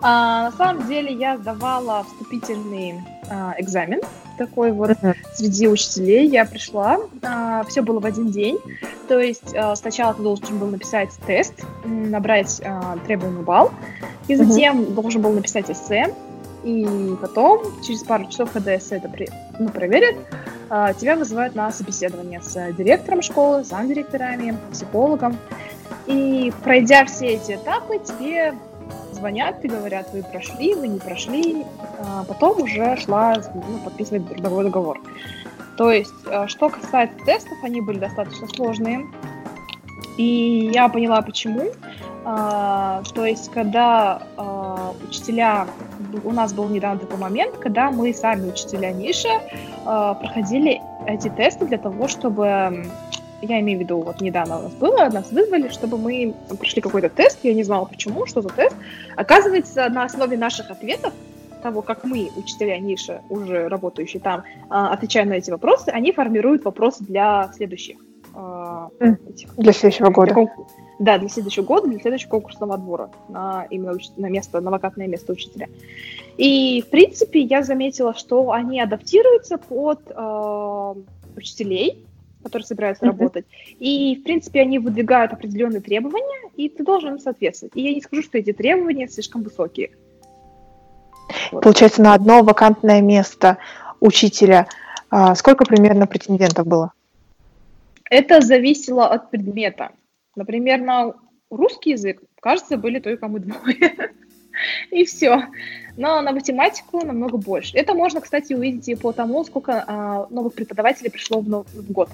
[0.00, 4.00] А, на самом деле я сдавала вступительный а, экзамен
[4.38, 5.14] такой вот uh-huh.
[5.34, 6.28] среди учителей.
[6.28, 8.58] Я пришла, а, все было в один день.
[9.08, 13.72] То есть а, сначала ты должен был написать тест, набрать а, требуемый балл,
[14.28, 14.94] и затем uh-huh.
[14.94, 16.14] должен был написать эссе.
[16.64, 20.16] И потом, через пару часов, когда эссе это при, ну, проверят,
[20.70, 25.36] а, тебя вызывают на собеседование с директором школы, замдиректорами, психологом.
[26.06, 28.54] И пройдя все эти этапы, тебе
[29.18, 31.64] звонят и говорят, вы прошли, вы не прошли.
[31.98, 35.00] А потом уже шла ну, подписывать трудовой договор.
[35.76, 39.06] То есть, э, что касается тестов, они были достаточно сложные.
[40.16, 41.70] И я поняла, почему.
[42.24, 45.66] А, то есть, когда а, учителя...
[46.24, 49.28] У нас был недавно такой момент, когда мы сами, учителя Ниши,
[49.86, 52.84] а, проходили эти тесты для того, чтобы
[53.42, 57.08] я имею в виду, вот недавно у нас было, нас вызвали, чтобы мы прошли какой-то
[57.08, 58.74] тест, я не знала почему, что за тест.
[59.16, 61.12] Оказывается, на основе наших ответов,
[61.62, 66.64] того, как мы, учителя Ниши, уже работающие там, а, отвечаем на эти вопросы, они формируют
[66.64, 67.96] вопросы для следующих.
[68.34, 70.34] А, этих, для следующего года.
[70.34, 70.46] Для
[70.98, 75.32] да, для следующего года, для следующего конкурсного отбора на именно на место, на вакантное место
[75.32, 75.68] учителя.
[76.36, 80.94] И, в принципе, я заметила, что они адаптируются под э,
[81.36, 82.04] учителей,
[82.42, 83.08] которые собираются mm-hmm.
[83.08, 83.46] работать.
[83.78, 87.72] И, в принципе, они выдвигают определенные требования, и ты должен им соответствовать.
[87.76, 89.90] И я не скажу, что эти требования слишком высокие.
[91.52, 91.62] Вот.
[91.62, 93.58] Получается, на одно вакантное место
[94.00, 94.66] учителя
[95.10, 96.92] а, сколько примерно претендентов было?
[98.10, 99.90] Это зависело от предмета.
[100.36, 101.14] Например, на
[101.50, 104.12] русский язык, кажется, были только мы двое.
[104.90, 105.44] И все.
[105.96, 107.76] Но на математику намного больше.
[107.76, 112.10] Это можно, кстати, увидеть и по тому, сколько а, новых преподавателей пришло в, в год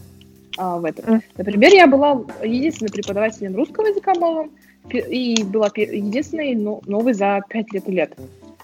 [0.57, 1.23] а, в этом.
[1.37, 4.51] Например, я была единственным преподавателем русского языка новым,
[4.93, 8.17] и была единственной новой за пять лет лет.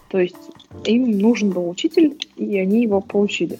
[0.09, 0.37] То есть
[0.85, 3.59] им нужен был учитель, и они его получили.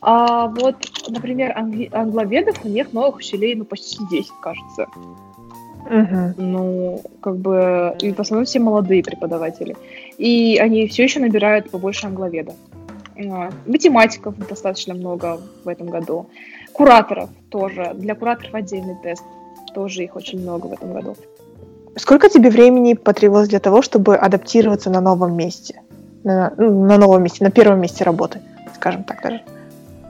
[0.00, 0.76] А вот,
[1.08, 4.86] например, англи- англоведов, у них новых учителей ну, почти 10, кажется.
[5.90, 6.34] Мгм.
[6.38, 9.76] Ну, как бы, и в основном все молодые преподаватели.
[10.16, 12.54] И они все еще набирают побольше англоведов.
[13.18, 16.26] А, Математиков достаточно много в этом году.
[16.80, 17.92] Кураторов тоже.
[17.94, 19.22] Для кураторов отдельный тест.
[19.74, 21.14] Тоже их очень много в этом году.
[21.96, 25.82] Сколько тебе времени потребовалось для того, чтобы адаптироваться на новом месте?
[26.24, 28.40] На, ну, на новом месте, на первом месте работы,
[28.74, 29.42] скажем так даже.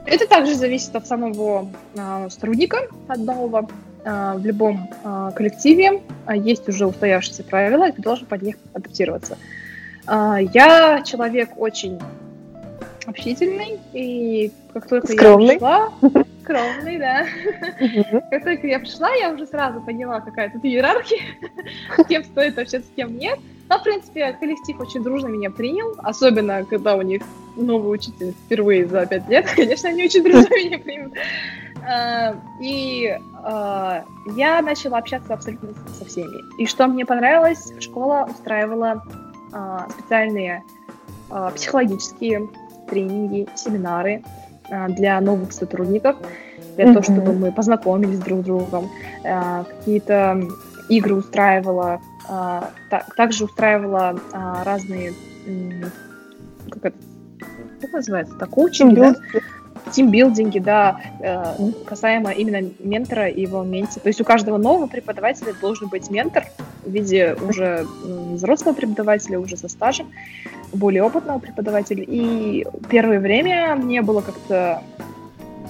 [0.05, 1.67] Это также зависит от самого
[1.97, 2.77] а, сотрудника,
[3.09, 3.67] от нового.
[4.05, 6.01] А, в любом а, коллективе
[6.33, 9.37] есть уже устоявшиеся правила, и ты должен под них адаптироваться.
[10.07, 11.99] А, я человек очень
[13.11, 15.53] общительный, и как только Скромный.
[15.53, 15.91] я пришла...
[16.43, 17.25] Скромный, да.
[18.31, 21.21] Как только я пришла, я уже сразу поняла, какая тут иерархия,
[21.97, 23.39] с кем стоит общаться, с кем нет.
[23.69, 27.21] Но, в принципе, коллектив очень дружно меня принял, особенно когда у них
[27.55, 29.47] новый учитель впервые за пять лет.
[29.55, 31.13] Конечно, они очень дружно меня примут.
[31.87, 34.03] А, И а,
[34.35, 36.41] я начала общаться абсолютно со всеми.
[36.59, 39.03] И что мне понравилось, школа устраивала
[39.53, 40.63] а, специальные
[41.29, 42.49] а, психологические
[42.91, 44.21] тренинги, семинары
[44.69, 46.17] а, для новых сотрудников,
[46.75, 47.03] для того, Мгм.
[47.03, 48.89] чтобы мы познакомились друг с другом,
[49.25, 50.41] а, какие-то
[50.89, 51.99] игры устраивала,
[52.89, 54.19] та- также устраивала
[54.65, 55.13] разные,
[56.69, 56.97] как это,
[57.81, 59.15] как называется, так, коучинги, да?
[59.91, 63.99] Тимбилдинги, да, э, касаемо именно ментора и его менти.
[63.99, 66.45] То есть у каждого нового преподавателя должен быть ментор
[66.85, 70.11] в виде уже взрослого преподавателя, уже со стажем,
[70.73, 72.03] более опытного преподавателя.
[72.07, 74.81] И первое время мне было как-то,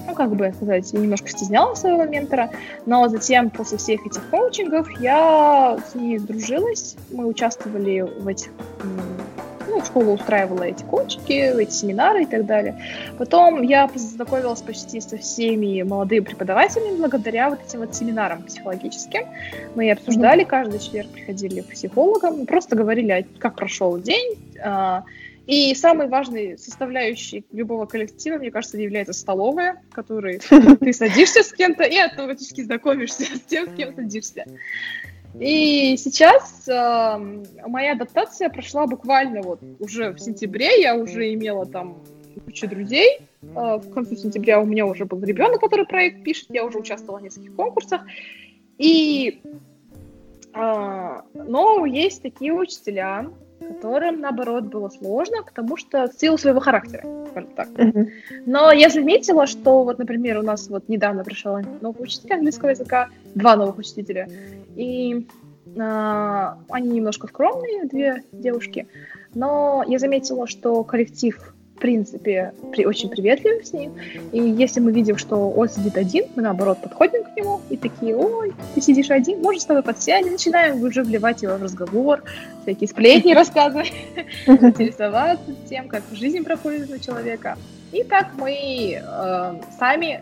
[0.07, 2.51] ну, как бы сказать, я немножко стеснялась своего ментора,
[2.85, 8.51] но затем после всех этих коучингов я с ней сдружилась, мы участвовали в этих
[9.71, 12.83] ну, школа устраивала эти коучинги, эти семинары и так далее.
[13.17, 19.27] Потом я познакомилась почти со всеми молодыми преподавателями благодаря вот этим вот семинарам психологическим.
[19.75, 24.37] Мы обсуждали, каждый четверг приходили к психологам, просто говорили, а как прошел день.
[24.63, 25.03] а,
[25.47, 30.39] И самой важной составляющей любого коллектива, мне кажется, является столовая, в которой
[30.79, 34.45] ты садишься с кем-то и автоматически знакомишься с тем, с кем садишься.
[35.39, 40.81] И сейчас эм, моя адаптация прошла буквально вот уже в сентябре.
[40.81, 42.03] Я уже имела там
[42.45, 43.19] кучу друзей.
[43.41, 46.47] Э, в конце сентября у меня уже был ребенок, который проект пишет.
[46.49, 48.01] Я уже участвовала в нескольких конкурсах.
[48.77, 49.41] И
[50.53, 53.29] э, но есть такие учителя,
[53.67, 57.69] которым наоборот было сложно, потому что в силу своего характера, скажем так.
[58.45, 63.09] Но я заметила, что вот, например, у нас вот недавно пришел новый учитель английского языка,
[63.35, 64.27] два новых учителя,
[64.75, 65.27] и
[65.79, 68.87] а, они немножко скромные, две девушки,
[69.33, 73.93] но я заметила, что коллектив принципе при, очень приветливый с ним,
[74.31, 78.15] и если мы видим, что он сидит один, мы наоборот подходим к нему и такие,
[78.15, 82.23] ой, ты сидишь один, может с тобой подсядем, начинаем уже вливать его в разговор,
[82.61, 83.91] всякие сплетни рассказывать,
[84.45, 87.57] интересоваться тем, как жизнь проходит у человека.
[87.91, 90.21] И так мы э, сами,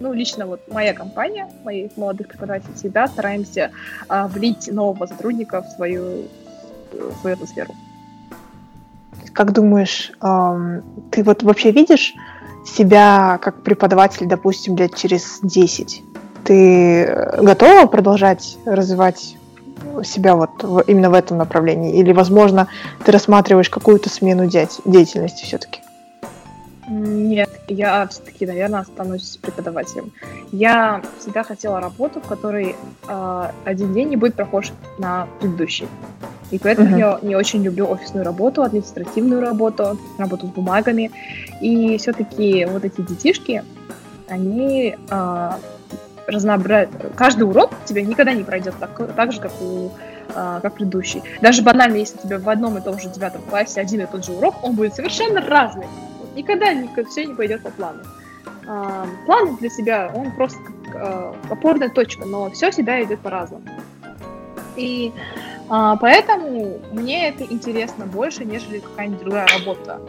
[0.00, 3.72] ну, лично вот моя компания, моих молодых преподавателей, всегда стараемся
[4.08, 6.28] э, влить нового сотрудника в свою,
[6.92, 7.74] в свою атмосферу.
[9.34, 12.14] Как думаешь, ты вот вообще видишь
[12.64, 16.02] себя как преподаватель, допустим, лет через 10?
[16.44, 19.36] Ты э, готова продолжать развивать
[20.02, 21.98] себя вот именно в этом направлении?
[21.98, 22.68] Или, возможно,
[23.04, 25.83] ты рассматриваешь какую-то смену деятельности все-таки?
[26.88, 30.12] Нет, я все-таки, наверное, останусь преподавателем.
[30.52, 32.76] Я всегда хотела работу, в которой
[33.08, 35.88] э, один день не будет похож на предыдущий.
[36.50, 36.98] И поэтому Мгм.
[36.98, 41.10] я не очень люблю офисную работу, административную работу, работу с бумагами.
[41.60, 43.64] И все-таки вот эти детишки,
[44.28, 45.50] они э,
[46.26, 49.90] разнообра- Каждый урок тебя никогда не пройдет так, так же, как у
[50.34, 51.22] а, как предыдущий.
[51.40, 54.24] Даже банально, если у тебя в одном и том же девятом классе один и тот
[54.24, 55.86] же урок, он будет совершенно разный.
[56.34, 58.02] Вот Никогда все не пойдет по плану.
[58.66, 60.58] А, план для себя, он просто
[60.92, 63.64] как опорная точка, но все всегда идет по-разному.
[64.76, 65.12] И
[65.68, 70.00] а, поэтому мне это интересно больше, нежели какая-нибудь другая работа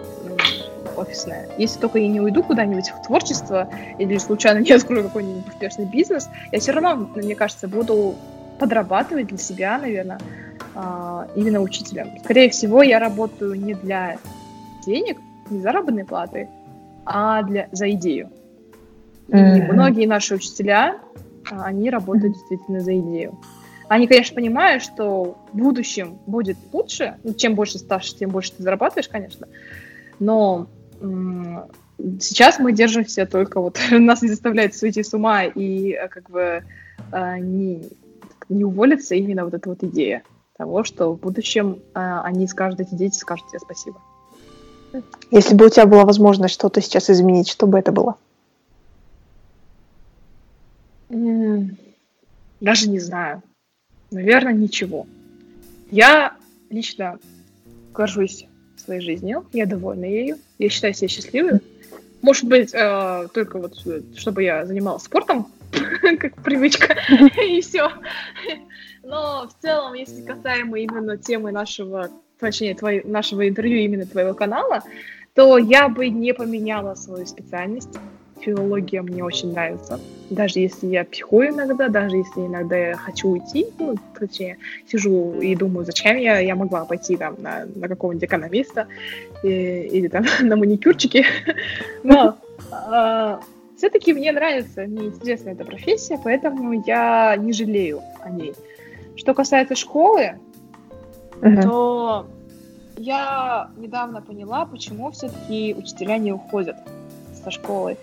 [0.97, 1.49] офисная.
[1.57, 3.69] Если только я не уйду куда-нибудь в творчество
[3.99, 8.15] или случайно не открою какой-нибудь успешный бизнес, я все равно, мне кажется, буду
[8.59, 10.19] подрабатывать для себя, наверное,
[10.73, 12.17] а, именно учителем.
[12.23, 14.17] Скорее всего, я работаю не для
[14.85, 15.19] денег,
[15.49, 16.49] не заработной платы,
[17.05, 18.29] а для, за идею.
[19.27, 19.73] И Мгм.
[19.73, 20.99] многие наши учителя,
[21.51, 23.37] а, они работают действительно за идею.
[23.87, 27.15] Они, конечно, понимают, что в будущем будет лучше.
[27.23, 29.47] Ну, чем больше стаж, тем больше ты зарабатываешь, конечно.
[30.19, 30.67] Но
[31.01, 31.65] м,
[32.19, 33.79] сейчас мы держимся только вот...
[33.91, 36.63] Нас не заставляют сойти с ума и э, как бы
[37.11, 37.83] э, не,
[38.49, 40.23] не уволиться, именно вот эта вот идея
[40.57, 44.01] того, что в будущем э, они скажут, эти дети скажут тебе спасибо.
[45.31, 48.15] Если бы у тебя была возможность что-то сейчас изменить, что бы это было?
[51.09, 53.41] Даже не знаю.
[54.11, 55.07] Наверное, ничего.
[55.91, 56.35] Я
[56.69, 57.19] лично
[57.93, 61.59] горжусь своей жизнью, я довольна ею, я считаю себя счастливой.
[62.21, 63.77] Может быть, э, только вот,
[64.15, 65.47] чтобы я занималась спортом,
[66.19, 66.95] как привычка,
[67.41, 67.91] и все.
[69.03, 72.09] Но в целом, если касаемо именно темы нашего,
[72.45, 74.83] точнее, твоей, нашего интервью, именно твоего канала,
[75.33, 77.97] то я бы не поменяла свою специальность
[78.45, 79.99] филология мне очень нравится.
[80.29, 85.55] Даже если я психую иногда, даже если иногда я хочу уйти, ну, точнее, сижу и
[85.55, 88.87] думаю, зачем я, я могла пойти там на, на какого-нибудь экономиста
[89.43, 89.49] и,
[89.91, 91.25] или там на маникюрчики.
[92.03, 92.37] Но
[92.71, 93.37] э,
[93.77, 98.53] все-таки мне нравится, мне интересна эта профессия, поэтому я не жалею о ней.
[99.15, 100.35] Что касается школы,
[101.41, 101.61] uh-huh.
[101.63, 102.27] то
[102.97, 106.77] я недавно поняла, почему все-таки учителя не уходят
[107.43, 107.97] со школы.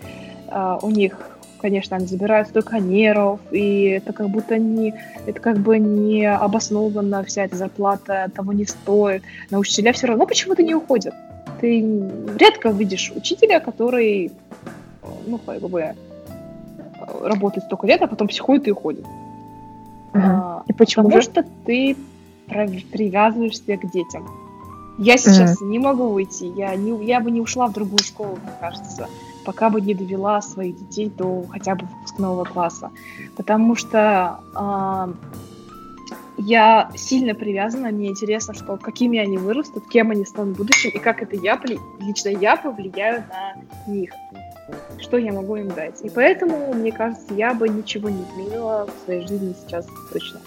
[0.47, 1.17] Uh, у них,
[1.61, 4.93] конечно, они забирают столько нервов, и это как будто не,
[5.25, 9.23] это как бы не обоснованно, вся эта зарплата того не стоит.
[9.49, 11.13] Но учителя все равно почему-то не уходят.
[11.59, 11.79] Ты
[12.37, 14.31] редко видишь учителя, который,
[15.25, 15.95] ну, как бы,
[17.21, 19.05] работает столько лет, а потом психует и уходит.
[20.13, 20.21] Uh-huh.
[20.21, 21.29] А, и почему Потому же?
[21.29, 21.95] что ты
[22.47, 24.42] привязываешься к детям.
[24.97, 25.65] Я сейчас uh-huh.
[25.65, 29.07] не могу уйти, я, не, я бы не ушла в другую школу, мне кажется
[29.43, 32.91] пока бы не довела своих детей до хотя бы выпускного класса.
[33.35, 35.13] Потому что э,
[36.37, 40.99] я сильно привязана, мне интересно, что какими они вырастут, кем они станут в будущем, и
[40.99, 41.59] как это я,
[41.99, 44.11] лично я повлияю на них.
[44.99, 46.01] Что я могу им дать.
[46.03, 50.39] И поэтому, мне кажется, я бы ничего не изменила в своей жизни сейчас точно.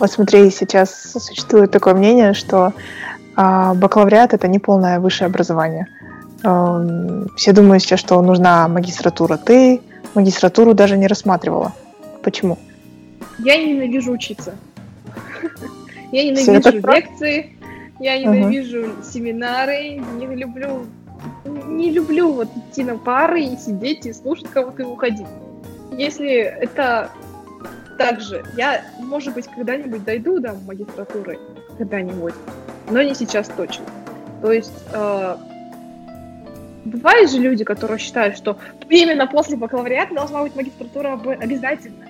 [0.00, 2.72] Вот смотри, сейчас существует такое мнение, что
[3.36, 5.86] э, бакалавриат это не полное высшее образование.
[6.42, 9.36] Эм, все думают сейчас, что нужна магистратура.
[9.36, 9.80] Ты
[10.14, 11.72] магистратуру даже не рассматривала.
[12.22, 12.58] Почему?
[13.38, 14.54] Я ненавижу учиться.
[16.12, 17.56] Я ненавижу лекции,
[17.98, 20.86] я ненавижу семинары, не люблю
[21.44, 25.26] не люблю вот идти на пары и сидеть и слушать кого-то и уходить.
[25.92, 27.10] Если это
[27.98, 31.38] так же, я, может быть, когда-нибудь дойду до магистратуры,
[31.78, 32.34] когда-нибудь,
[32.90, 33.84] но не сейчас точно.
[34.42, 35.36] То есть э,
[36.84, 38.58] бывают же люди, которые считают, что
[38.88, 42.04] именно после бакалавриата должна быть магистратура обязательно.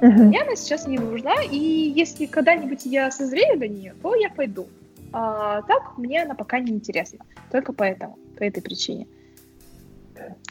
[0.00, 0.24] Uh-huh.
[0.24, 4.66] Мне она сейчас не нужна, и если когда-нибудь я созрею до нее, то я пойду.
[5.12, 7.24] А так мне она пока не интересна.
[7.50, 9.06] Только поэтому, по этой причине.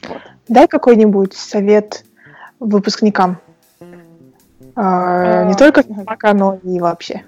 [0.07, 0.21] Вот.
[0.47, 2.05] Дай какой-нибудь совет
[2.59, 3.39] выпускникам.
[4.75, 7.23] А, а, не только пока, но и вообще.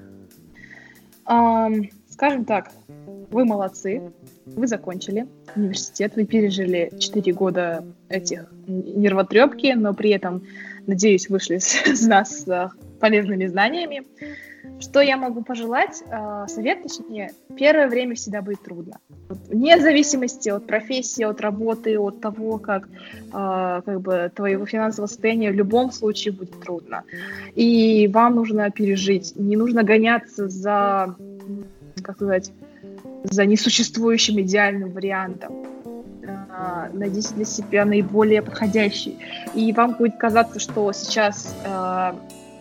[1.26, 1.67] А,
[2.24, 2.71] скажем так,
[3.32, 4.01] вы молодцы,
[4.45, 10.41] вы закончили университет, вы пережили 4 года этих нервотрепки, но при этом,
[10.88, 12.71] надеюсь, вышли с нас с
[13.01, 14.03] полезными знаниями.
[14.80, 16.01] Что я могу пожелать?
[16.09, 18.99] А, совет, точнее, первое время всегда будет трудно.
[19.49, 22.88] Вне зависимости от профессии, от работы, от того, как,
[23.34, 27.03] а, как бы твоего финансового состояния, в любом случае будет трудно.
[27.53, 29.34] И вам нужно пережить.
[29.36, 31.17] Не нужно гоняться за,
[32.01, 32.51] как сказать,
[33.23, 35.53] за несуществующим идеальным вариантом.
[36.55, 39.17] А, найдите для себя наиболее подходящий.
[39.55, 42.13] И вам будет казаться, что сейчас э,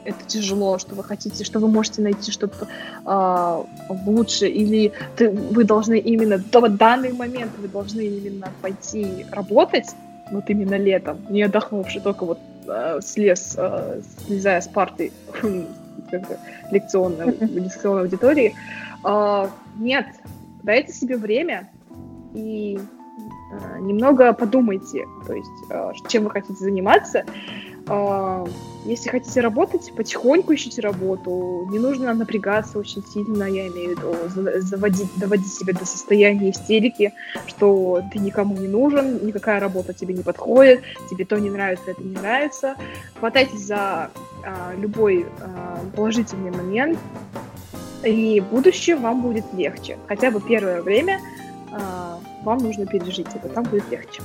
[0.04, 2.68] это тяжело, что вы хотите, что вы можете найти что-то
[3.04, 9.90] э, лучше, или ты, вы должны именно в данный момент вы должны именно пойти работать,
[10.30, 15.12] вот именно летом, не отдохнувши, только вот э, слез, э, слезая с парты
[16.70, 18.54] лекционной, лекционной аудитории.
[19.04, 20.06] Э, нет,
[20.62, 21.70] дайте себе время
[22.34, 27.24] и э, немного подумайте, то есть, э, чем вы хотите заниматься.
[27.88, 28.46] Э,
[28.84, 31.68] если хотите работать, потихоньку ищите работу.
[31.70, 37.12] Не нужно напрягаться очень сильно, я имею в виду, заводить, доводить себя до состояния истерики,
[37.46, 42.02] что ты никому не нужен, никакая работа тебе не подходит, тебе то не нравится, это
[42.02, 42.74] не нравится.
[43.20, 44.10] Хватайтесь за
[44.44, 45.26] э, любой э,
[45.94, 46.98] положительный момент,
[48.04, 49.98] и в будущем вам будет легче.
[50.08, 51.20] Хотя бы первое время
[51.70, 51.78] э,
[52.44, 54.22] вам нужно пережить это, там будет легче.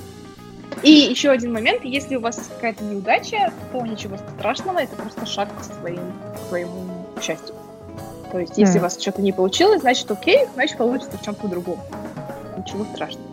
[0.83, 5.49] И еще один момент, если у вас какая-то неудача, то ничего страшного, это просто шаг
[5.59, 6.83] к, своим, к своему
[7.21, 7.55] счастью.
[8.31, 8.79] То есть, если mm.
[8.79, 11.79] у вас что-то не получилось, значит, окей, значит, получится в чем-то другом.
[12.57, 13.25] Ничего страшного.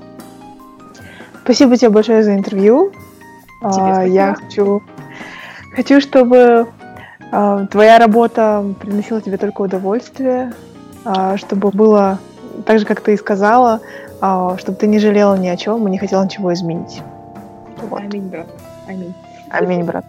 [1.42, 2.92] Спасибо тебе большое за интервью.
[3.60, 4.82] Тебе а, я хочу,
[5.74, 6.66] хочу, чтобы
[7.70, 10.52] твоя работа приносила тебе только удовольствие,
[11.04, 12.18] а, чтобы было
[12.66, 13.80] так же, как ты и сказала,
[14.20, 17.02] а, чтобы ты не жалела ни о чем и не хотела ничего изменить.
[17.88, 18.00] Вот.
[18.00, 18.46] Аминь, брат.
[18.86, 19.14] Аминь.
[19.50, 20.04] Аминь, брат.